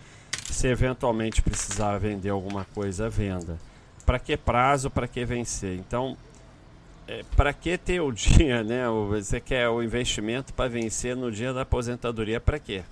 Se 0.50 0.68
eventualmente 0.68 1.42
precisar 1.42 1.98
vender 1.98 2.30
alguma 2.30 2.66
coisa, 2.76 3.10
venda. 3.10 3.58
Para 4.06 4.20
que 4.20 4.36
prazo? 4.36 4.90
Para 4.90 5.08
que 5.08 5.24
vencer? 5.24 5.78
Então, 5.80 6.18
é, 7.08 7.24
para 7.36 7.54
que 7.54 7.78
ter 7.78 8.02
o 8.02 8.12
dia, 8.14 8.64
né? 8.64 8.86
Você 9.10 9.40
quer 9.40 9.70
o 9.70 9.82
investimento 9.82 10.54
para 10.54 10.70
vencer 10.70 11.16
no 11.16 11.32
dia 11.32 11.54
da 11.54 11.62
aposentadoria? 11.62 12.42
Para 12.42 12.60
quê? 12.60 12.84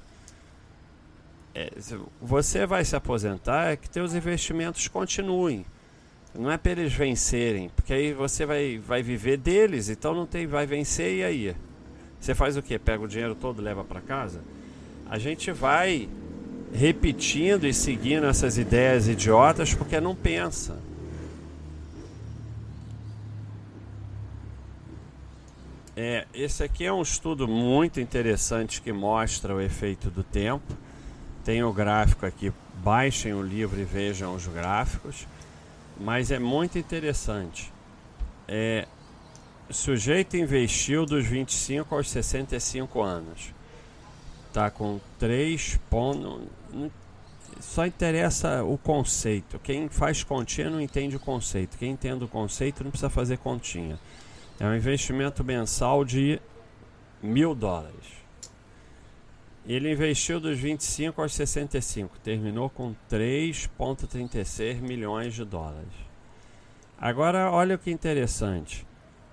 É, 1.53 1.71
você 2.21 2.65
vai 2.65 2.85
se 2.85 2.95
aposentar 2.95 3.71
é 3.71 3.75
que 3.75 3.89
teus 3.89 4.13
investimentos 4.13 4.87
continuem. 4.87 5.65
Não 6.33 6.49
é 6.49 6.57
para 6.57 6.71
eles 6.71 6.93
vencerem, 6.93 7.69
porque 7.75 7.93
aí 7.93 8.13
você 8.13 8.45
vai, 8.45 8.77
vai 8.77 9.03
viver 9.03 9.37
deles, 9.37 9.89
então 9.89 10.15
não 10.15 10.25
tem 10.25 10.47
vai 10.47 10.65
vencer 10.65 11.17
e 11.17 11.23
aí. 11.23 11.55
Você 12.19 12.33
faz 12.33 12.55
o 12.55 12.61
quê? 12.61 12.79
Pega 12.79 13.03
o 13.03 13.07
dinheiro 13.07 13.35
todo, 13.35 13.61
leva 13.61 13.83
para 13.83 13.99
casa? 13.99 14.41
A 15.09 15.17
gente 15.17 15.51
vai 15.51 16.07
repetindo 16.73 17.67
e 17.67 17.73
seguindo 17.73 18.25
essas 18.25 18.57
ideias 18.57 19.09
idiotas 19.09 19.73
porque 19.73 19.99
não 19.99 20.15
pensa. 20.15 20.79
É, 25.97 26.25
esse 26.33 26.63
aqui 26.63 26.85
é 26.85 26.93
um 26.93 27.01
estudo 27.01 27.47
muito 27.47 27.99
interessante 27.99 28.81
que 28.81 28.93
mostra 28.93 29.53
o 29.53 29.59
efeito 29.59 30.09
do 30.09 30.23
tempo. 30.23 30.73
Tem 31.43 31.63
o 31.63 31.73
gráfico 31.73 32.25
aqui, 32.25 32.53
baixem 32.83 33.33
o 33.33 33.41
livro 33.41 33.79
e 33.79 33.83
vejam 33.83 34.35
os 34.35 34.47
gráficos. 34.47 35.27
Mas 35.99 36.31
é 36.31 36.39
muito 36.39 36.77
interessante. 36.77 37.71
É, 38.47 38.87
sujeito 39.73 40.37
investiu 40.37 41.05
dos 41.05 41.25
25 41.25 41.95
aos 41.95 42.09
65 42.09 43.01
anos. 43.01 43.53
Tá 44.53 44.69
com 44.69 44.99
3 45.17 45.79
pontos. 45.89 46.47
Só 47.59 47.85
interessa 47.85 48.63
o 48.63 48.77
conceito. 48.77 49.59
Quem 49.59 49.87
faz 49.89 50.23
continha 50.23 50.69
não 50.69 50.81
entende 50.81 51.15
o 51.15 51.19
conceito. 51.19 51.77
Quem 51.77 51.91
entende 51.91 52.23
o 52.23 52.27
conceito 52.27 52.83
não 52.83 52.91
precisa 52.91 53.09
fazer 53.09 53.37
continha. 53.37 53.99
É 54.59 54.65
um 54.65 54.75
investimento 54.75 55.43
mensal 55.43 56.03
de 56.03 56.39
mil 57.21 57.53
dólares. 57.53 58.20
Ele 59.65 59.91
investiu 59.91 60.39
dos 60.39 60.57
25 60.57 61.21
aos 61.21 61.33
65, 61.33 62.17
terminou 62.19 62.69
com 62.69 62.95
3,36 63.09 64.81
milhões 64.81 65.33
de 65.35 65.45
dólares. 65.45 65.93
Agora, 66.99 67.51
olha 67.51 67.77
que 67.77 67.91
interessante. 67.91 68.85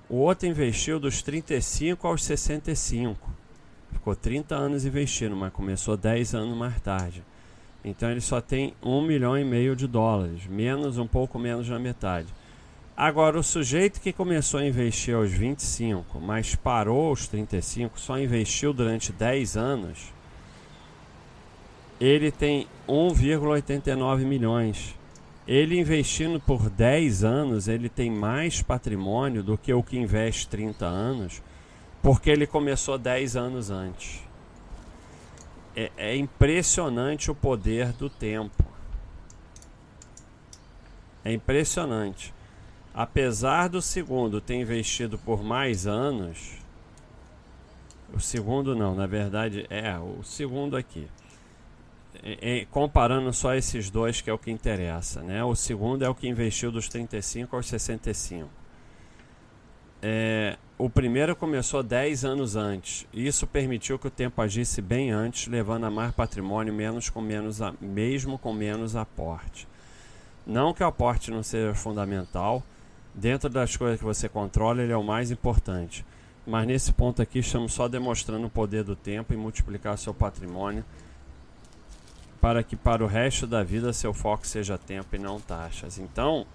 O 0.08 0.16
outro 0.16 0.46
investiu 0.46 0.98
dos 0.98 1.22
35 1.22 2.06
aos 2.06 2.24
65. 2.24 3.28
Ficou 3.92 4.16
30 4.16 4.54
anos 4.54 4.84
investindo, 4.84 5.36
mas 5.36 5.52
começou 5.52 5.96
10 5.96 6.34
anos 6.34 6.56
mais 6.56 6.80
tarde. 6.80 7.22
Então 7.84 8.10
ele 8.10 8.20
só 8.20 8.40
tem 8.40 8.74
1 8.82 9.02
milhão 9.02 9.36
e 9.38 9.44
meio 9.44 9.76
de 9.76 9.86
dólares, 9.86 10.46
menos 10.46 10.98
um 10.98 11.06
pouco 11.06 11.38
menos 11.38 11.68
da 11.68 11.78
metade. 11.78 12.28
Agora, 12.96 13.38
o 13.38 13.44
sujeito 13.44 14.00
que 14.00 14.12
começou 14.12 14.58
a 14.60 14.66
investir 14.66 15.14
aos 15.14 15.30
25, 15.30 16.20
mas 16.20 16.54
parou 16.56 17.10
aos 17.10 17.28
35, 17.28 17.98
só 18.00 18.18
investiu 18.18 18.72
durante 18.72 19.12
10 19.12 19.56
anos, 19.56 20.12
ele 22.00 22.30
tem 22.30 22.66
1,89 22.88 24.24
milhões. 24.24 24.94
Ele 25.46 25.78
investindo 25.78 26.38
por 26.38 26.68
10 26.68 27.24
anos, 27.24 27.68
ele 27.68 27.88
tem 27.88 28.10
mais 28.10 28.62
patrimônio 28.62 29.42
do 29.42 29.56
que 29.56 29.72
o 29.72 29.82
que 29.82 29.98
investe 29.98 30.46
30 30.48 30.84
anos, 30.84 31.42
porque 32.02 32.30
ele 32.30 32.46
começou 32.46 32.98
10 32.98 33.36
anos 33.36 33.70
antes. 33.70 34.20
É, 35.74 35.90
é 35.96 36.16
impressionante 36.16 37.30
o 37.30 37.34
poder 37.34 37.92
do 37.92 38.10
tempo. 38.10 38.64
É 41.24 41.32
impressionante. 41.32 42.34
Apesar 42.94 43.68
do 43.68 43.80
segundo 43.80 44.40
ter 44.40 44.54
investido 44.56 45.18
por 45.18 45.42
mais 45.42 45.86
anos, 45.86 46.58
o 48.12 48.20
segundo 48.20 48.76
não, 48.76 48.94
na 48.94 49.06
verdade 49.06 49.66
é 49.70 49.98
o 49.98 50.22
segundo 50.22 50.76
aqui 50.76 51.08
comparando 52.70 53.32
só 53.32 53.54
esses 53.54 53.90
dois, 53.90 54.20
que 54.20 54.30
é 54.30 54.32
o 54.32 54.38
que 54.38 54.50
interessa. 54.50 55.22
Né? 55.22 55.42
O 55.44 55.54
segundo 55.54 56.04
é 56.04 56.08
o 56.08 56.14
que 56.14 56.28
investiu 56.28 56.70
dos 56.70 56.88
35 56.88 57.56
aos 57.56 57.66
65. 57.66 58.48
É, 60.00 60.56
o 60.76 60.88
primeiro 60.88 61.34
começou 61.34 61.82
10 61.82 62.24
anos 62.24 62.56
antes. 62.56 63.06
Isso 63.12 63.46
permitiu 63.46 63.98
que 63.98 64.06
o 64.06 64.10
tempo 64.10 64.40
agisse 64.40 64.80
bem 64.80 65.10
antes, 65.10 65.48
levando 65.48 65.84
a 65.84 65.90
mais 65.90 66.12
patrimônio, 66.12 66.72
menos 66.72 67.10
com 67.10 67.20
menos 67.20 67.60
a, 67.60 67.74
mesmo 67.80 68.38
com 68.38 68.52
menos 68.52 68.94
aporte. 68.94 69.66
Não 70.46 70.72
que 70.72 70.82
o 70.82 70.86
aporte 70.86 71.30
não 71.30 71.42
seja 71.42 71.74
fundamental, 71.74 72.62
dentro 73.14 73.50
das 73.50 73.76
coisas 73.76 73.98
que 73.98 74.04
você 74.04 74.28
controla, 74.28 74.82
ele 74.82 74.92
é 74.92 74.96
o 74.96 75.02
mais 75.02 75.30
importante. 75.30 76.06
Mas 76.46 76.66
nesse 76.66 76.92
ponto 76.92 77.20
aqui, 77.20 77.40
estamos 77.40 77.74
só 77.74 77.88
demonstrando 77.88 78.46
o 78.46 78.50
poder 78.50 78.82
do 78.82 78.96
tempo 78.96 79.34
e 79.34 79.36
multiplicar 79.36 79.98
seu 79.98 80.14
patrimônio 80.14 80.84
para 82.40 82.62
que 82.62 82.76
para 82.76 83.04
o 83.04 83.06
resto 83.06 83.46
da 83.46 83.62
vida 83.62 83.92
seu 83.92 84.14
foco 84.14 84.46
seja 84.46 84.78
tempo 84.78 85.14
e 85.14 85.18
não 85.18 85.40
taxas. 85.40 85.98
Então, 85.98 86.46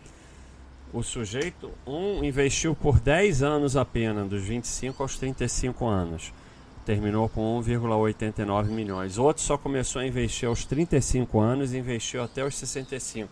o 0.94 1.02
sujeito 1.02 1.72
um 1.86 2.24
investiu 2.24 2.76
por 2.76 3.00
10 3.00 3.42
anos 3.44 3.76
apenas, 3.76 4.30
dos 4.30 4.44
25 4.44 5.02
aos 5.02 5.18
35 5.18 5.86
anos. 5.88 6.32
Terminou 6.86 7.28
com 7.30 7.60
1,89 7.62 8.66
milhões. 8.66 9.18
Outro 9.18 9.42
só 9.42 9.58
começou 9.58 10.02
a 10.02 10.06
investir 10.06 10.48
aos 10.48 10.66
35 10.66 11.40
anos 11.40 11.74
e 11.74 11.78
investiu 11.78 12.22
até 12.22 12.46
os 12.46 12.56
65. 12.56 13.30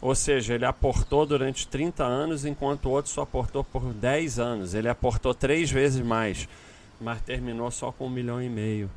Ou 0.00 0.14
seja, 0.14 0.54
ele 0.54 0.64
aportou 0.64 1.26
durante 1.26 1.66
30 1.66 2.04
anos, 2.04 2.44
enquanto 2.44 2.86
o 2.86 2.90
outro 2.90 3.10
só 3.10 3.22
aportou 3.22 3.64
por 3.64 3.92
10 3.92 4.38
anos. 4.38 4.74
Ele 4.74 4.88
aportou 4.88 5.34
três 5.34 5.70
vezes 5.70 6.04
mais, 6.04 6.48
mas 7.00 7.20
terminou 7.22 7.70
só 7.70 7.90
com 7.90 8.06
um 8.06 8.10
milhão 8.10 8.40
e 8.40 8.48
meio. 8.48 8.90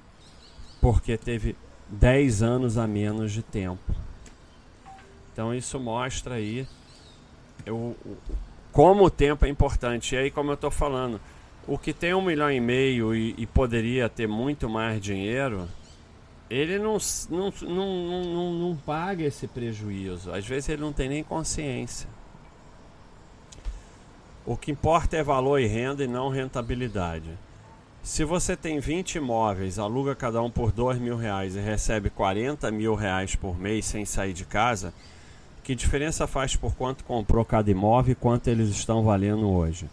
Porque 0.80 1.18
teve 1.18 1.56
10 1.90 2.44
anos 2.44 2.78
a 2.78 2.88
menos 2.88 3.32
de 3.32 3.42
tempo. 3.42 3.94
Então 5.32 5.54
isso 5.54 5.80
mostra 5.80 6.36
aí 6.36 6.68
eu, 7.66 7.96
como 8.72 9.06
o 9.06 9.10
tempo 9.10 9.46
é 9.46 9.50
importante. 9.50 10.16
E 10.16 10.18
aí, 10.18 10.32
como 10.32 10.52
eu 10.52 10.56
estou 10.56 10.72
falando, 10.72 11.20
o 11.68 11.78
que 11.78 11.94
tem 11.94 12.14
um 12.14 12.22
milhão 12.22 12.52
e 12.52 12.60
meio 12.60 13.16
e, 13.16 13.36
e, 13.38 13.46
poderia 13.46 14.10
ter 14.10 14.28
muito 14.28 14.70
mais 14.70 15.02
dinheiro, 15.02 15.68
ele 16.50 16.80
não, 16.80 16.98
não, 17.30 17.54
não, 17.62 18.24
não, 18.24 18.54
não 18.54 18.76
paga 18.76 19.24
esse 19.24 19.48
prejuízo. 19.48 20.32
Às 20.32 20.46
vezes 20.46 20.70
ele 20.70 20.82
não 20.82 20.94
tem 20.94 21.10
nem 21.10 21.24
consciência. 21.24 22.10
O 24.46 24.58
que 24.58 24.72
importa 24.72 25.16
é 25.18 25.24
valor 25.24 25.60
e 25.60 25.68
renda 25.68 26.04
e 26.04 26.08
não 26.08 26.30
rentabilidade. 26.30 27.38
Se 28.02 28.24
você 28.24 28.56
tem 28.56 28.80
20 28.80 29.16
imóveis, 29.16 29.78
aluga 29.78 30.16
cada 30.16 30.42
um 30.42 30.50
por 30.50 30.72
2 30.72 31.00
mil 31.00 31.18
reais 31.18 31.56
e 31.56 31.60
recebe 31.60 32.10
40 32.10 32.72
mil 32.72 32.96
reais 32.96 33.36
por 33.36 33.60
mês 33.60 33.86
sem 33.86 34.06
sair 34.06 34.34
de 34.34 34.46
casa, 34.46 34.94
que 35.64 35.76
diferença 35.76 36.26
faz 36.26 36.56
por 36.56 36.74
quanto 36.76 37.04
comprou 37.04 37.44
cada 37.44 37.70
imóvel 37.70 38.14
e 38.14 38.16
quanto 38.16 38.48
eles 38.48 38.70
estão 38.70 39.04
valendo 39.04 39.48
hoje? 39.50 39.88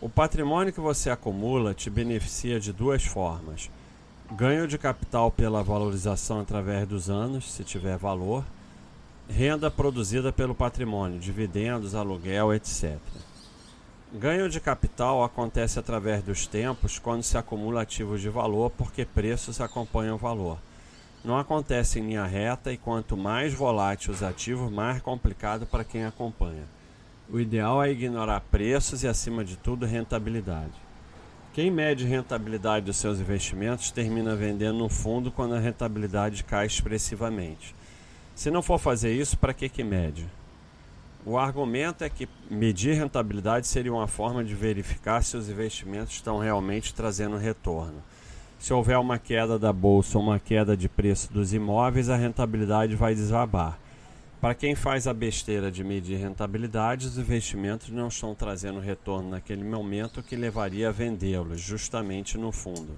O 0.00 0.08
patrimônio 0.08 0.72
que 0.72 0.80
você 0.80 1.10
acumula 1.10 1.72
te 1.72 1.88
beneficia 1.88 2.58
de 2.58 2.72
duas 2.72 3.04
formas: 3.04 3.70
ganho 4.32 4.66
de 4.66 4.76
capital 4.76 5.30
pela 5.30 5.62
valorização 5.62 6.40
através 6.40 6.86
dos 6.88 7.08
anos, 7.08 7.52
se 7.52 7.62
tiver 7.62 7.96
valor, 7.96 8.44
renda 9.28 9.70
produzida 9.70 10.32
pelo 10.32 10.56
patrimônio, 10.56 11.20
dividendos, 11.20 11.94
aluguel, 11.94 12.52
etc. 12.52 12.98
Ganho 14.14 14.46
de 14.46 14.60
capital 14.60 15.24
acontece 15.24 15.78
através 15.78 16.22
dos 16.22 16.46
tempos 16.46 16.98
quando 16.98 17.22
se 17.22 17.38
acumula 17.38 17.80
ativos 17.80 18.20
de 18.20 18.28
valor 18.28 18.70
porque 18.70 19.06
preços 19.06 19.58
acompanham 19.58 20.16
o 20.16 20.18
valor. 20.18 20.58
Não 21.24 21.38
acontece 21.38 21.98
em 21.98 22.08
linha 22.08 22.26
reta 22.26 22.70
e 22.70 22.76
quanto 22.76 23.16
mais 23.16 23.54
volátil 23.54 24.12
os 24.12 24.22
ativos, 24.22 24.70
mais 24.70 25.00
complicado 25.00 25.64
para 25.64 25.82
quem 25.82 26.04
acompanha. 26.04 26.64
O 27.30 27.40
ideal 27.40 27.82
é 27.82 27.90
ignorar 27.90 28.40
preços 28.50 29.02
e, 29.02 29.08
acima 29.08 29.42
de 29.42 29.56
tudo, 29.56 29.86
rentabilidade. 29.86 30.74
Quem 31.54 31.70
mede 31.70 32.04
rentabilidade 32.04 32.84
dos 32.84 32.98
seus 32.98 33.18
investimentos 33.18 33.90
termina 33.90 34.36
vendendo 34.36 34.76
no 34.76 34.90
fundo 34.90 35.30
quando 35.30 35.54
a 35.54 35.58
rentabilidade 35.58 36.44
cai 36.44 36.66
expressivamente. 36.66 37.74
Se 38.34 38.50
não 38.50 38.60
for 38.60 38.78
fazer 38.78 39.14
isso, 39.14 39.38
para 39.38 39.54
que, 39.54 39.70
que 39.70 39.82
mede? 39.82 40.26
O 41.24 41.38
argumento 41.38 42.02
é 42.02 42.08
que 42.08 42.28
medir 42.50 42.94
rentabilidade 42.94 43.68
seria 43.68 43.92
uma 43.92 44.08
forma 44.08 44.42
de 44.42 44.56
verificar 44.56 45.22
se 45.22 45.36
os 45.36 45.48
investimentos 45.48 46.14
estão 46.14 46.38
realmente 46.38 46.92
trazendo 46.92 47.36
retorno. 47.36 48.02
Se 48.58 48.72
houver 48.72 48.98
uma 48.98 49.20
queda 49.20 49.56
da 49.56 49.72
bolsa 49.72 50.18
ou 50.18 50.24
uma 50.24 50.40
queda 50.40 50.76
de 50.76 50.88
preço 50.88 51.32
dos 51.32 51.54
imóveis, 51.54 52.08
a 52.08 52.16
rentabilidade 52.16 52.96
vai 52.96 53.14
desabar. 53.14 53.78
Para 54.40 54.52
quem 54.52 54.74
faz 54.74 55.06
a 55.06 55.14
besteira 55.14 55.70
de 55.70 55.84
medir 55.84 56.18
rentabilidade, 56.18 57.06
os 57.06 57.16
investimentos 57.16 57.90
não 57.90 58.08
estão 58.08 58.34
trazendo 58.34 58.80
retorno 58.80 59.30
naquele 59.30 59.62
momento 59.62 60.24
que 60.24 60.34
levaria 60.34 60.88
a 60.88 60.92
vendê-los, 60.92 61.60
justamente 61.60 62.36
no 62.36 62.50
fundo. 62.50 62.96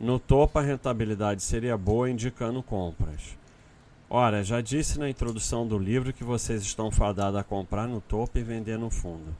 No 0.00 0.18
topo, 0.18 0.58
a 0.58 0.62
rentabilidade 0.62 1.40
seria 1.40 1.76
boa, 1.76 2.10
indicando 2.10 2.60
compras. 2.64 3.37
Ora, 4.10 4.42
já 4.42 4.62
disse 4.62 4.98
na 4.98 5.10
introdução 5.10 5.66
do 5.66 5.76
livro 5.76 6.14
que 6.14 6.24
vocês 6.24 6.62
estão 6.62 6.90
fadados 6.90 7.38
a 7.38 7.44
comprar 7.44 7.86
no 7.86 8.00
topo 8.00 8.38
e 8.38 8.42
vender 8.42 8.78
no 8.78 8.88
fundo. 8.88 9.36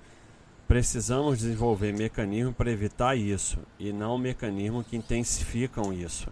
Precisamos 0.67 1.39
desenvolver 1.39 1.95
mecanismos 1.95 2.55
para 2.55 2.71
evitar 2.71 3.17
isso 3.17 3.59
e 3.79 3.95
não 3.95 4.19
mecanismos 4.19 4.87
que 4.87 4.95
intensificam 4.95 5.91
isso. 5.91 6.29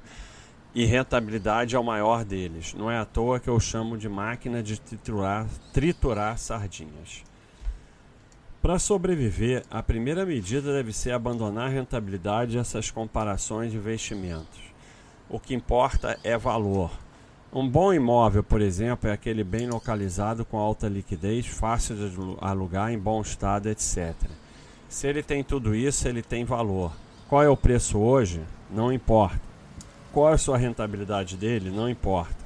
E 0.74 0.84
rentabilidade 0.84 1.74
é 1.74 1.78
o 1.78 1.84
maior 1.84 2.26
deles. 2.26 2.74
Não 2.74 2.90
é 2.90 2.98
à 2.98 3.06
toa 3.06 3.40
que 3.40 3.48
eu 3.48 3.58
chamo 3.58 3.96
de 3.96 4.06
máquina 4.06 4.62
de 4.62 4.78
triturar, 4.78 5.46
triturar 5.72 6.36
sardinhas. 6.36 7.24
Para 8.60 8.78
sobreviver, 8.78 9.64
a 9.70 9.82
primeira 9.82 10.26
medida 10.26 10.74
deve 10.74 10.92
ser 10.92 11.12
abandonar 11.12 11.68
a 11.68 11.72
rentabilidade 11.72 12.58
e 12.58 12.60
essas 12.60 12.90
comparações 12.90 13.72
de 13.72 13.78
investimentos. 13.78 14.60
O 15.26 15.40
que 15.40 15.54
importa 15.54 16.18
é 16.22 16.36
valor 16.36 16.90
um 17.56 17.66
bom 17.66 17.90
imóvel, 17.90 18.44
por 18.44 18.60
exemplo, 18.60 19.08
é 19.08 19.14
aquele 19.14 19.42
bem 19.42 19.66
localizado 19.66 20.44
com 20.44 20.58
alta 20.58 20.88
liquidez, 20.88 21.46
fácil 21.46 21.96
de 21.96 22.14
alugar, 22.38 22.92
em 22.92 22.98
bom 22.98 23.22
estado, 23.22 23.70
etc. 23.70 24.14
Se 24.90 25.06
ele 25.06 25.22
tem 25.22 25.42
tudo 25.42 25.74
isso, 25.74 26.06
ele 26.06 26.20
tem 26.20 26.44
valor. 26.44 26.92
Qual 27.26 27.42
é 27.42 27.48
o 27.48 27.56
preço 27.56 27.98
hoje? 27.98 28.42
Não 28.70 28.92
importa. 28.92 29.40
Qual 30.12 30.30
é 30.30 30.34
a 30.34 30.38
sua 30.38 30.58
rentabilidade 30.58 31.34
dele? 31.34 31.70
Não 31.70 31.88
importa. 31.88 32.44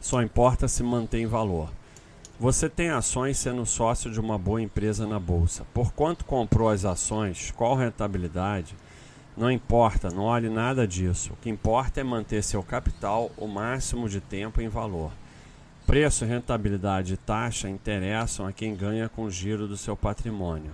Só 0.00 0.22
importa 0.22 0.68
se 0.68 0.84
mantém 0.84 1.26
valor. 1.26 1.70
Você 2.38 2.68
tem 2.68 2.90
ações 2.90 3.36
sendo 3.36 3.66
sócio 3.66 4.12
de 4.12 4.20
uma 4.20 4.38
boa 4.38 4.62
empresa 4.62 5.08
na 5.08 5.18
bolsa. 5.18 5.66
Por 5.74 5.92
quanto 5.92 6.24
comprou 6.24 6.68
as 6.68 6.84
ações? 6.84 7.50
Qual 7.56 7.74
rentabilidade? 7.74 8.76
Não 9.36 9.50
importa, 9.50 10.10
não 10.10 10.24
olhe 10.24 10.48
nada 10.48 10.86
disso. 10.86 11.32
O 11.32 11.36
que 11.36 11.48
importa 11.48 12.00
é 12.00 12.04
manter 12.04 12.42
seu 12.42 12.62
capital 12.62 13.30
o 13.36 13.46
máximo 13.46 14.08
de 14.08 14.20
tempo 14.20 14.60
em 14.60 14.68
valor. 14.68 15.12
Preço, 15.86 16.24
rentabilidade 16.24 17.14
e 17.14 17.16
taxa 17.16 17.68
interessam 17.68 18.46
a 18.46 18.52
quem 18.52 18.76
ganha 18.76 19.08
com 19.08 19.24
o 19.24 19.30
giro 19.30 19.66
do 19.66 19.76
seu 19.76 19.96
patrimônio. 19.96 20.72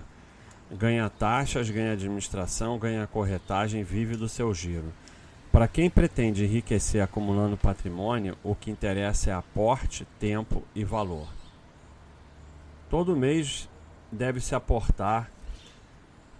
Ganha 0.71 1.09
taxas, 1.09 1.69
ganha 1.69 1.93
administração, 1.93 2.77
ganha 2.77 3.07
corretagem, 3.07 3.83
vive 3.83 4.15
do 4.15 4.27
seu 4.27 4.53
giro. 4.53 4.91
Para 5.51 5.67
quem 5.67 5.89
pretende 5.89 6.43
enriquecer 6.43 7.01
acumulando 7.01 7.57
patrimônio, 7.57 8.37
o 8.43 8.53
que 8.53 8.69
interessa 8.69 9.31
é 9.31 9.33
aporte, 9.33 10.05
tempo 10.19 10.61
e 10.75 10.83
valor. 10.83 11.27
Todo 12.89 13.15
mês 13.15 13.67
deve 14.11 14.39
se 14.39 14.53
aportar 14.53 15.31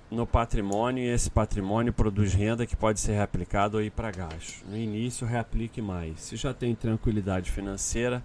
no 0.09 0.25
patrimônio 0.25 1.03
e 1.03 1.07
esse 1.07 1.29
patrimônio 1.29 1.91
produz 1.91 2.33
renda 2.33 2.65
que 2.65 2.75
pode 2.75 2.99
ser 2.99 3.13
reaplicado 3.13 3.81
ir 3.81 3.91
para 3.91 4.11
gasto. 4.11 4.65
No 4.65 4.77
início, 4.77 5.27
reaplique 5.27 5.81
mais. 5.81 6.21
Se 6.21 6.35
já 6.35 6.53
tem 6.53 6.73
tranquilidade 6.73 7.51
financeira, 7.51 8.23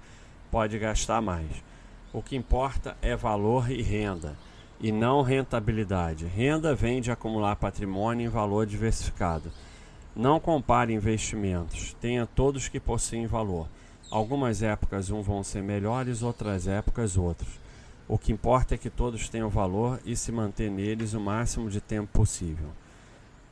pode 0.51 0.79
gastar 0.79 1.21
mais. 1.21 1.51
O 2.13 2.23
que 2.23 2.37
importa 2.37 2.97
é 3.03 3.17
valor 3.17 3.71
e 3.71 3.83
renda, 3.83 4.37
e 4.81 4.93
não 4.93 5.23
rentabilidade. 5.23 6.27
Renda 6.27 6.75
vem 6.75 7.01
de 7.01 7.11
acumular 7.11 7.57
patrimônio 7.57 8.27
em 8.27 8.31
valor 8.31 8.67
diversificado. 8.67 9.51
Não 10.15 10.39
compare 10.39 10.93
investimentos, 10.93 11.97
tenha 12.01 12.27
todos 12.27 12.69
que 12.69 12.79
possuem 12.79 13.27
valor. 13.27 13.67
Algumas 14.11 14.63
épocas 14.63 15.11
um 15.11 15.23
vão 15.23 15.43
ser 15.43 15.63
melhores, 15.63 16.23
outras 16.23 16.69
épocas 16.69 17.17
outros. 17.17 17.62
O 18.13 18.19
que 18.19 18.31
importa 18.31 18.75
é 18.75 18.77
que 18.77 18.91
todos 18.91 19.31
tenham 19.31 19.49
valor 19.49 19.99
e 20.05 20.15
se 20.15 20.31
manter 20.31 20.71
neles 20.71 21.15
o 21.15 21.19
máximo 21.19 21.71
de 21.71 21.81
tempo 21.81 22.13
possível. 22.13 22.69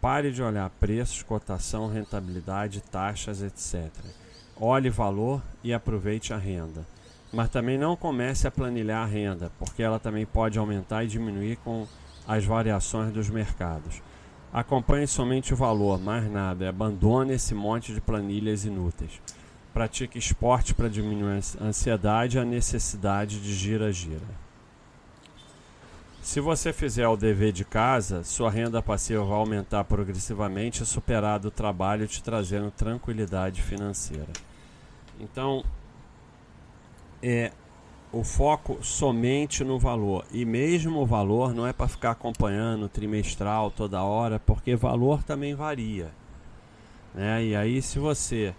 Pare 0.02 0.30
de 0.30 0.42
olhar 0.42 0.68
preços, 0.68 1.22
cotação, 1.22 1.88
rentabilidade, 1.88 2.82
taxas, 2.82 3.40
etc. 3.40 3.90
Olhe 4.60 4.90
valor 4.90 5.42
e 5.64 5.72
aproveite 5.72 6.34
a 6.34 6.36
renda. 6.36 6.86
Mas 7.32 7.48
também 7.48 7.78
não 7.78 7.96
comece 7.96 8.46
a 8.46 8.50
planilhar 8.50 9.02
a 9.02 9.06
renda, 9.06 9.50
porque 9.58 9.82
ela 9.82 9.98
também 9.98 10.26
pode 10.26 10.58
aumentar 10.58 11.04
e 11.04 11.08
diminuir 11.08 11.56
com 11.64 11.86
as 12.28 12.44
variações 12.44 13.14
dos 13.14 13.30
mercados. 13.30 14.02
Acompanhe 14.52 15.06
somente 15.06 15.54
o 15.54 15.56
valor, 15.56 15.98
mais 15.98 16.30
nada, 16.30 16.68
abandone 16.68 17.32
esse 17.32 17.54
monte 17.54 17.94
de 17.94 18.00
planilhas 18.02 18.66
inúteis. 18.66 19.22
Pratique 19.72 20.18
esporte 20.18 20.74
para 20.74 20.90
diminuir 20.90 21.40
a 21.58 21.64
ansiedade 21.64 22.36
e 22.36 22.40
a 22.40 22.44
necessidade 22.44 23.40
de 23.40 23.54
gira-gira. 23.54 24.49
Se 26.22 26.38
você 26.38 26.72
fizer 26.72 27.08
o 27.08 27.16
dever 27.16 27.50
de 27.50 27.64
casa, 27.64 28.22
sua 28.22 28.50
renda 28.50 28.82
passiva 28.82 29.24
vai 29.24 29.38
aumentar 29.38 29.84
progressivamente 29.84 30.82
e 30.82 30.86
superar 30.86 31.38
do 31.38 31.50
trabalho, 31.50 32.06
te 32.06 32.22
trazendo 32.22 32.70
tranquilidade 32.70 33.62
financeira. 33.62 34.28
Então, 35.18 35.64
é 37.22 37.50
o 38.12 38.22
foco 38.22 38.78
somente 38.82 39.64
no 39.64 39.78
valor. 39.78 40.26
E 40.30 40.44
mesmo 40.44 41.00
o 41.00 41.06
valor 41.06 41.54
não 41.54 41.66
é 41.66 41.72
para 41.72 41.88
ficar 41.88 42.10
acompanhando 42.10 42.88
trimestral 42.88 43.70
toda 43.70 44.02
hora, 44.02 44.38
porque 44.38 44.76
valor 44.76 45.22
também 45.22 45.54
varia. 45.54 46.10
Né? 47.14 47.44
E 47.44 47.56
aí, 47.56 47.80
se 47.80 47.98
você 47.98 48.54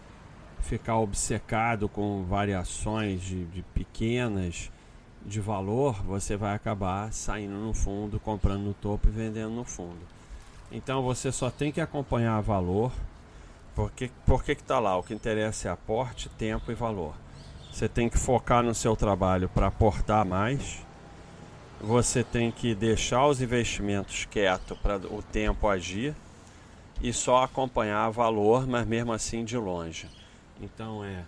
ficar 0.62 0.97
obcecado 0.97 1.88
com 1.88 2.24
variações 2.24 3.21
de, 3.21 3.45
de 3.45 3.62
pequenas 3.74 4.71
de 5.26 5.40
valor, 5.40 6.02
você 6.04 6.36
vai 6.36 6.56
acabar 6.56 7.12
saindo 7.14 7.56
no 7.56 7.74
fundo, 7.74 8.20
comprando 8.20 8.62
no 8.62 8.74
topo 8.74 9.08
e 9.08 9.12
vendendo 9.12 9.52
no 9.52 9.64
fundo. 9.64 10.00
Então 10.72 11.02
você 11.02 11.32
só 11.32 11.50
tem 11.50 11.72
que 11.72 11.82
acompanhar 11.82 12.40
valor, 12.42 12.92
porque 13.76 14.10
por 14.26 14.44
que 14.44 14.54
está 14.54 14.80
lá? 14.80 14.98
O 14.98 15.04
que 15.04 15.14
interessa 15.14 15.68
é 15.68 15.72
aporte, 15.72 16.30
tempo 16.30 16.72
e 16.72 16.76
valor. 16.76 17.14
Você 17.72 17.88
tem 17.88 18.10
que 18.10 18.18
focar 18.18 18.64
no 18.64 18.76
seu 18.76 18.96
trabalho 18.96 19.48
para 19.50 19.68
aportar 19.68 20.26
mais. 20.26 20.86
Você 21.80 22.24
tem 22.24 22.52
que 22.52 22.76
deixar 22.76 23.26
os 23.28 23.42
investimentos 23.42 24.26
quietos 24.26 24.78
para 24.78 24.98
o 24.98 25.22
tempo 25.22 25.68
agir 25.68 26.16
e 27.02 27.12
só 27.12 27.44
acompanhar 27.44 28.10
valor, 28.10 28.68
mas 28.68 28.86
mesmo 28.86 29.12
assim 29.12 29.44
de 29.44 29.58
longe. 29.58 30.08
Então 30.62 31.04
é 31.04 31.24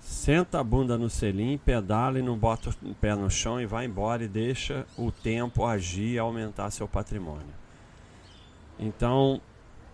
Senta 0.00 0.60
a 0.60 0.64
bunda 0.64 0.96
no 0.96 1.10
selim, 1.10 1.58
pedala 1.58 2.18
e 2.18 2.22
não 2.22 2.36
bota 2.36 2.70
o 2.82 2.94
pé 2.94 3.14
no 3.14 3.30
chão 3.30 3.60
e 3.60 3.66
vai 3.66 3.84
embora 3.84 4.24
e 4.24 4.28
deixa 4.28 4.86
o 4.96 5.12
tempo 5.12 5.64
agir 5.64 6.14
e 6.14 6.18
aumentar 6.18 6.70
seu 6.70 6.88
patrimônio. 6.88 7.54
Então, 8.78 9.40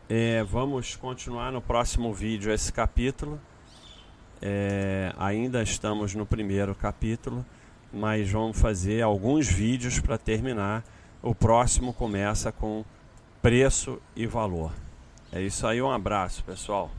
é, 0.08 0.44
vamos 0.44 0.94
continuar 0.94 1.50
no 1.50 1.60
próximo 1.60 2.14
vídeo 2.14 2.52
esse 2.52 2.72
capítulo. 2.72 3.40
É, 4.40 5.12
ainda 5.18 5.62
estamos 5.62 6.14
no 6.14 6.24
primeiro 6.24 6.74
capítulo, 6.74 7.44
mas 7.92 8.30
vamos 8.30 8.58
fazer 8.60 9.02
alguns 9.02 9.48
vídeos 9.48 9.98
para 9.98 10.16
terminar. 10.16 10.84
O 11.20 11.34
próximo 11.34 11.92
começa 11.92 12.52
com 12.52 12.84
preço 13.42 14.00
e 14.14 14.26
valor. 14.26 14.72
É 15.32 15.42
isso 15.42 15.66
aí, 15.66 15.82
um 15.82 15.90
abraço, 15.90 16.44
pessoal. 16.44 16.90